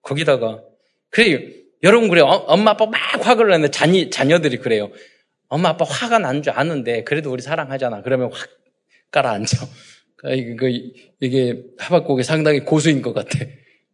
[0.00, 0.62] 거기다가
[1.10, 1.38] 그래요.
[1.82, 2.24] 여러분 그래요.
[2.24, 4.90] 어, 엄마 아빠 막 화를 내는데 자녀, 자녀들이 그래요.
[5.48, 8.02] 엄마 아빠 화가 난 줄 아는데 그래도 우리 사랑하잖아.
[8.02, 8.48] 그러면 확
[9.10, 9.66] 깔아앉아.
[10.16, 10.66] 그러니까
[11.20, 13.38] 이게 하박국이 상당히 고수인 것 같아.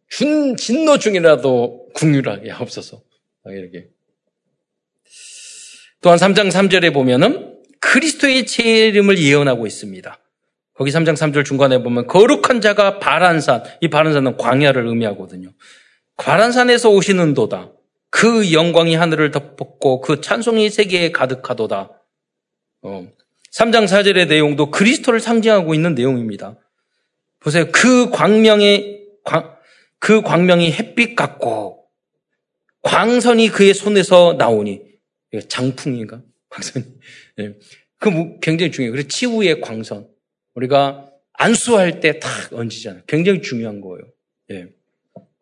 [0.09, 3.01] 준 진노 중이라도 국률하게 없어서
[3.45, 3.87] 이렇게.
[6.01, 10.19] 또한 3장 3절에 보면은 그리스도의 재림을 예언하고 있습니다.
[10.75, 15.49] 거기 3장 3절 중간에 보면 거룩한 자가 바란산, 이 바란산은 광야를 의미하거든요.
[16.17, 17.71] 바란산에서 오시는 도다.
[18.13, 21.89] 그 영광이 하늘을 덮었고 그 찬송이 세계에 가득하도다.
[22.83, 23.07] 어.
[23.51, 26.59] 3장 4절의 내용도 그리스도를 상징하고 있는 내용입니다.
[27.39, 27.65] 보세요.
[27.71, 29.55] 그 광명의 광,
[29.97, 31.87] 그 광명이 햇빛 같고
[32.83, 34.81] 광선이 그의 손에서 나오니
[35.47, 36.21] 장풍인가?
[36.49, 36.85] 광선이.
[37.37, 37.55] 네.
[37.97, 38.91] 그 굉장히 중요해요.
[38.91, 40.07] 그래서 치우의 광선.
[40.53, 43.03] 우리가 안수할 때 탁 얹히잖아요.
[43.07, 44.03] 굉장히 중요한 거예요.
[44.51, 44.67] 예.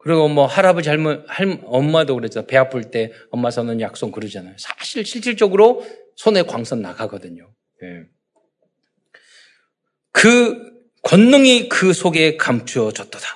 [0.04, 2.48] 그리고 뭐 할아버지 할머 할 엄마도 그랬죠.
[2.48, 4.56] 배 아플 때 엄마 손은 약속 그러잖아요.
[4.58, 5.86] 사실 실질적으로
[6.16, 7.52] 손에 광선 나가거든요.
[7.84, 8.04] 예.
[10.12, 10.72] 그
[11.04, 13.28] 권능이 그 속에 감추어졌도다.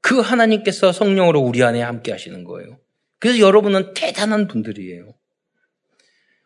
[0.00, 2.78] 그 하나님께서 성령으로 우리 안에 함께 하시는 거예요.
[3.18, 5.14] 그래서 여러분은 대단한 분들이에요.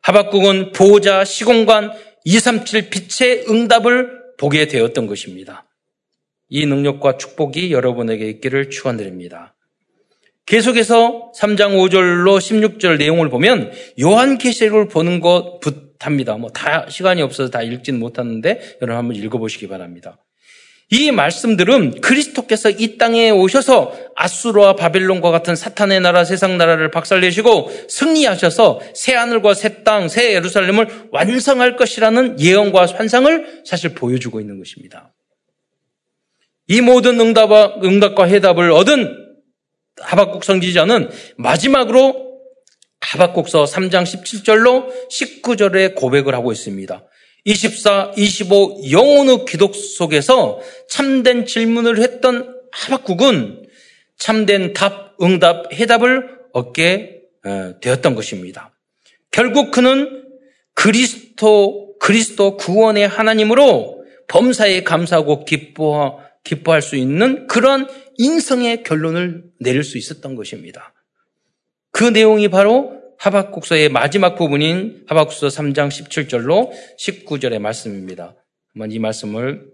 [0.02, 1.92] 하박국은 보호자, 시공간,
[2.24, 5.68] 237 빛의 응답을 보게 되었던 것입니다.
[6.48, 9.54] 이 능력과 축복이 여러분에게 있기를 축원드립니다.
[10.50, 13.70] 계속해서 3장 5절로 16절 내용을 보면
[14.00, 16.34] 요한계시록을 보는 것 붙합니다.
[16.38, 20.18] 뭐 다 시간이 없어서 다 읽지는 못하는데 여러분 한번 읽어보시기 바랍니다.
[20.90, 28.80] 이 말씀들은 그리스도께서 이 땅에 오셔서 아수르와 바벨론과 같은 사탄의 나라 세상 나라를 박살내시고 승리하셔서
[28.96, 35.12] 새 하늘과 새 땅, 새 예루살렘을 완성할 것이라는 예언과 환상을 사실 보여주고 있는 것입니다.
[36.66, 39.19] 이 모든 응답과 해답을 얻은
[40.00, 42.30] 하박국 성지자는 마지막으로
[43.00, 47.04] 하박국서 3장 17절로 19절에 고백을 하고 있습니다.
[47.44, 53.66] 24, 25 영혼의 기독 속에서 참된 질문을 했던 하박국은
[54.18, 58.76] 참된 답, 응답, 해답을 얻게 어, 되었던 것입니다.
[59.30, 60.24] 결국 그는
[60.74, 67.86] 그리스도, 그리스도 구원의 하나님으로 범사에 감사하고 기뻐, 기뻐할 수 있는 그런
[68.18, 70.94] 인성의 결론을 내릴 수 있었던 것입니다.
[71.90, 78.34] 그 내용이 바로 하박국서의 마지막 부분인 하박국서 3장 17절로 19절의 말씀입니다.
[78.72, 79.70] 한번 이 말씀을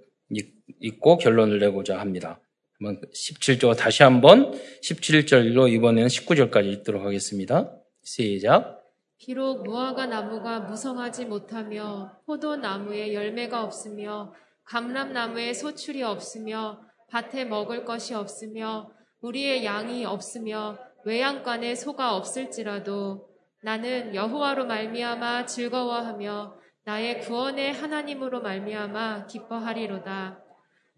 [0.81, 2.41] 읽고 결론을 내고자 합니다.
[2.79, 4.53] 한번 17절 다시 한번
[4.83, 7.73] 17절로 이번에는 19절까지 읽도록 하겠습니다.
[8.03, 8.83] 시작.
[9.19, 14.35] 비록 무화과 나무가 무성하지 못하며 포도나무에 열매가 없으며
[14.67, 18.91] 감람나무에 소출이 없으며 밭에 먹을 것이 없으며
[19.21, 23.29] 우리의 양이 없으며 외양간에 소가 없을지라도
[23.63, 30.43] 나는 여호와로 말미암아 즐거워하며 나의 구원의 하나님으로 말미암아 기뻐하리로다.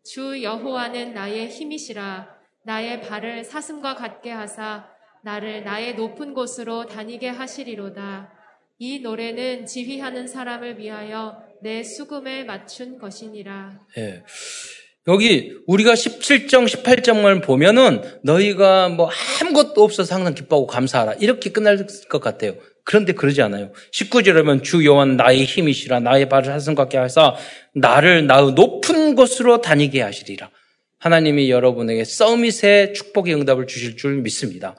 [0.04, 4.88] 주 여호와는 나의 힘이시라 나의 발을 사슴과 같게 하사
[5.22, 8.32] 나를 나의 높은 곳으로 다니게 하시리로다.
[8.78, 13.80] 이 노래는 지휘하는 사람을 위하여 내 수금에 맞춘 것이니라.
[13.98, 14.22] 예.
[15.08, 21.14] 여기 우리가 17장, 18장만 보면은 너희가 뭐 아무것도 없어서 항상 기뻐하고 감사하라.
[21.14, 22.56] 이렇게 끝날 것 같아요.
[22.84, 23.72] 그런데 그러지 않아요.
[23.92, 27.34] 19절에 주 여호와는 나의 힘이시라 나의 발을 하승 같게 하사
[27.74, 30.50] 나를 나의 높은 곳으로 다니게 하시리라.
[30.98, 34.76] 하나님이 여러분에게 서밋의 축복의 응답을 주실 줄 믿습니다.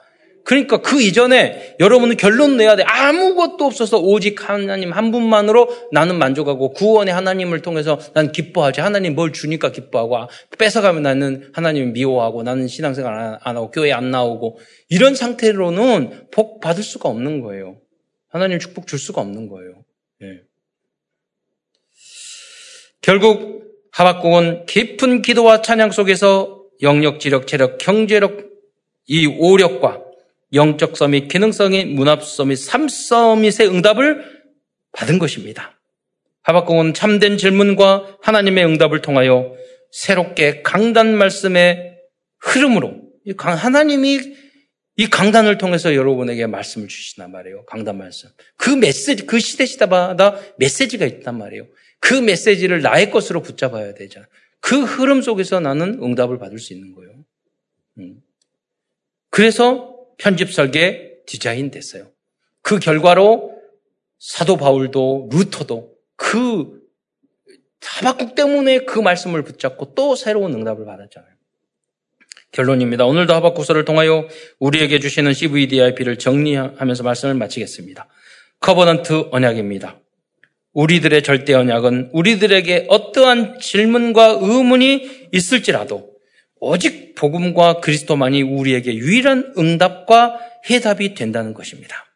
[0.50, 2.82] 그러니까 그 이전에 여러분은 결론 내야 돼.
[2.82, 8.80] 아무것도 없어서 오직 하나님 한 분만으로 나는 만족하고 구원의 하나님을 통해서 난 기뻐하지.
[8.80, 10.28] 하나님 뭘 주니까 기뻐하고
[10.58, 16.82] 뺏어가면 나는 하나님 미워하고 나는 신앙생활 안 하고 교회 안 나오고 이런 상태로는 복 받을
[16.82, 17.78] 수가 없는 거예요.
[18.28, 19.84] 하나님 축복 줄 수가 없는 거예요.
[20.22, 20.40] 예.
[23.02, 28.50] 결국 하박국은 깊은 기도와 찬양 속에서 영역, 지력, 체력, 경제력
[29.06, 30.09] 이 오력과
[30.52, 34.24] 영적 서밋, 기능성의 문합 서밋, 삼 서밋의 응답을
[34.92, 35.80] 받은 것입니다.
[36.42, 39.54] 하박국은 참된 질문과 하나님의 응답을 통하여
[39.92, 41.98] 새롭게 강단 말씀의
[42.38, 43.02] 흐름으로
[43.36, 44.18] 하나님이
[44.96, 47.64] 이 강단을 통해서 여러분에게 말씀을 주시단 말이에요.
[47.66, 48.28] 강단 말씀.
[48.56, 51.66] 그 메시지, 그 시대 시대마다 메시지가 있단 말이에요.
[52.00, 54.26] 그 메시지를 나의 것으로 붙잡아야 되잖아.
[54.60, 57.24] 그 흐름 속에서 나는 응답을 받을 수 있는 거예요.
[57.98, 58.20] 음.
[59.30, 59.89] 그래서
[60.20, 62.10] 편집 설계 디자인 됐어요.
[62.62, 63.52] 그 결과로
[64.18, 66.78] 사도 바울도 루터도 그
[67.82, 71.30] 하박국 때문에 그 말씀을 붙잡고 또 새로운 응답을 받았잖아요.
[72.52, 73.06] 결론입니다.
[73.06, 78.08] 오늘도 하박국서를 통하여 우리에게 주시는 CVDIP를 정리하면서 말씀을 마치겠습니다.
[78.60, 80.00] Covenant 언약입니다.
[80.72, 86.09] 우리들의 절대 언약은 우리들에게 어떠한 질문과 의문이 있을지라도
[86.60, 90.38] 오직 복음과 그리스도만이 우리에게 유일한 응답과
[90.68, 92.06] 해답이 된다는 것입니다.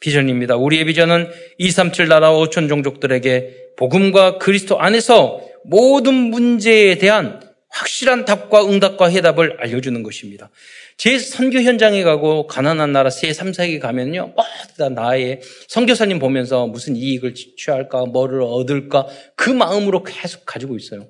[0.00, 0.56] 비전입니다.
[0.56, 9.08] 우리의 비전은 237 나라 5천 종족들에게 복음과 그리스도 안에서 모든 문제에 대한 확실한 답과 응답과
[9.08, 10.50] 해답을 알려주는 것입니다.
[10.96, 14.32] 제 선교 현장에 가고 가난한 나라 세, 3, 4개 가면요.
[14.34, 21.08] 뭐, 나의 선교사님 보면서 무슨 이익을 취할까, 뭐를 얻을까 그 마음으로 계속 가지고 있어요.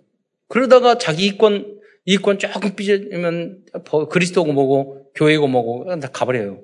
[0.48, 3.64] 그러다가 자기 이권 이권 조금 삐지면
[4.10, 6.62] 그리스도고 뭐고 교회고 뭐고 다 가버려요.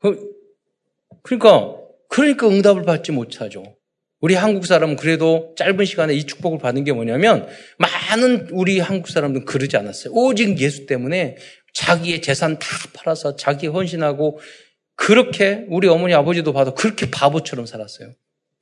[0.00, 0.30] 그,
[1.22, 1.76] 그러니까
[2.08, 3.76] 그러니까 응답을 받지 못하죠.
[4.20, 7.48] 우리 한국 사람은 그래도 짧은 시간에 이 축복을 받은 게 뭐냐면
[7.78, 10.14] 많은 우리 한국 사람들은 그러지 않았어요.
[10.14, 11.36] 오직 예수 때문에
[11.74, 14.38] 자기의 재산 다 팔아서 자기 헌신하고
[14.94, 18.12] 그렇게 우리 어머니 아버지도 봐도 그렇게 바보처럼 살았어요.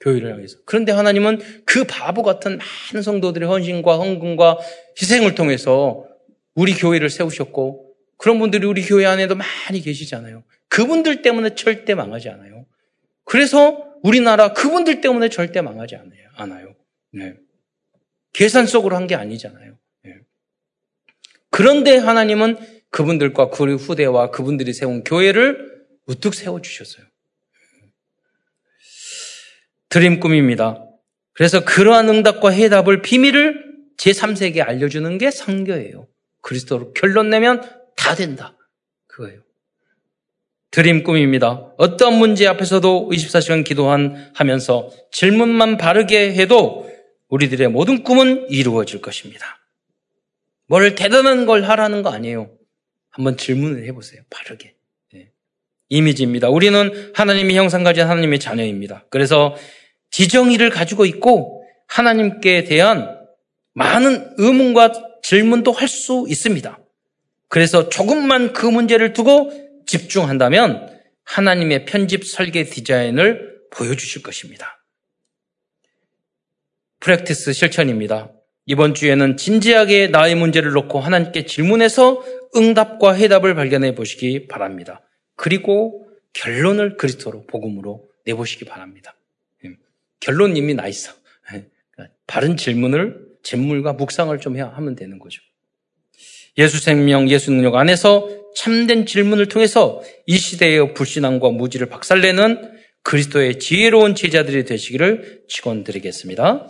[0.00, 0.58] 교회를 향해서.
[0.64, 4.58] 그런데 하나님은 그 바보 같은 많은 성도들의 헌신과 헌금과
[5.00, 6.06] 희생을 통해서
[6.54, 10.42] 우리 교회를 세우셨고 그런 분들이 우리 교회 안에도 많이 계시잖아요.
[10.68, 12.66] 그분들 때문에 절대 망하지 않아요.
[13.24, 16.74] 그래서 우리나라 그분들 때문에 절대 망하지 않아요.
[17.12, 17.34] 네.
[18.32, 19.76] 계산 속으로 한 게 아니잖아요.
[20.04, 20.14] 네.
[21.50, 22.56] 그런데 하나님은
[22.90, 27.06] 그분들과 그 후대와 그분들이 세운 교회를 우뚝 세워주셨어요.
[29.90, 30.84] 드림 꿈입니다.
[31.34, 36.08] 그래서 그러한 응답과 해답을 비밀을 제3세계에 알려주는 게 성교예요.
[36.40, 37.62] 그리스도로 결론 내면
[37.96, 38.56] 다 된다.
[39.06, 39.40] 그거예요.
[40.70, 41.72] 드림 꿈입니다.
[41.76, 46.90] 어떤 문제 앞에서도 24시간 기도한 하면서 질문만 바르게 해도
[47.28, 49.58] 우리들의 모든 꿈은 이루어질 것입니다.
[50.66, 52.50] 뭘 대단한 걸 하라는 거 아니에요.
[53.10, 54.22] 한번 질문을 해보세요.
[54.30, 54.74] 바르게.
[55.12, 55.32] 네.
[55.88, 56.48] 이미지입니다.
[56.48, 59.04] 우리는 하나님의 형상 가진 하나님의 자녀입니다.
[59.10, 59.56] 그래서
[60.10, 63.18] 지정의를 가지고 있고 하나님께 대한
[63.74, 64.92] 많은 의문과
[65.22, 66.78] 질문도 할 수 있습니다.
[67.48, 69.52] 그래서 조금만 그 문제를 두고
[69.86, 70.88] 집중한다면
[71.24, 74.84] 하나님의 편집 설계 디자인을 보여주실 것입니다.
[77.00, 78.32] 프랙티스 실천입니다.
[78.66, 82.22] 이번 주에는 진지하게 나의 문제를 놓고 하나님께 질문해서
[82.56, 85.02] 응답과 해답을 발견해 보시기 바랍니다.
[85.34, 89.16] 그리고 결론을 그리스도로 복음으로 내보시기 바랍니다.
[90.20, 91.12] 음, 결론 이미 나 있어.
[91.54, 95.40] 예, 그러니까 바른 질문을 잿물과 묵상을 좀 해야 하면 되는 거죠.
[96.58, 104.14] 예수 생명, 예수 능력 안에서 참된 질문을 통해서 이 시대의 불신앙과 무지를 박살내는 그리스도의 지혜로운
[104.14, 106.68] 제자들이 되시기를 직원드리겠습니다.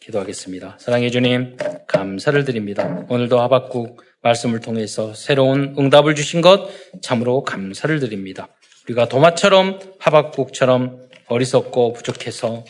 [0.00, 0.78] 기도하겠습니다.
[0.80, 3.06] 사랑해 주님, 감사를 드립니다.
[3.10, 6.68] 오늘도 하박국 말씀을 통해서 새로운 응답을 주신 것
[7.02, 8.48] 참으로 감사를 드립니다.
[8.86, 12.64] 우리가 도마처럼 하박국처럼 어리석고 부족해서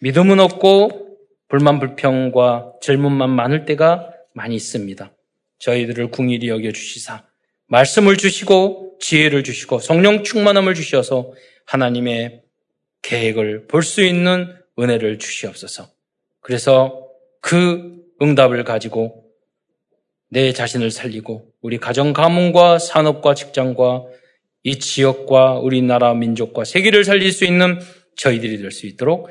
[0.00, 1.16] 믿음은 없고
[1.48, 5.12] 불만 불평과 질문만 많을 때가 많이 있습니다.
[5.58, 7.24] 저희들을 궁일이 여겨 주시사
[7.68, 11.32] 말씀을 주시고 지혜를 주시고 성령 충만함을 주셔서
[11.66, 12.42] 하나님의
[13.02, 15.88] 계획을 볼 수 있는 은혜를 주시옵소서.
[16.40, 17.08] 그래서
[17.40, 19.24] 그 응답을 가지고
[20.28, 24.04] 내 자신을 살리고 우리 가정 가문과 산업과 직장과
[24.64, 27.78] 이 지역과 우리나라 민족과 세계를 살릴 수 있는
[28.16, 29.30] 저희들이 될 수 있도록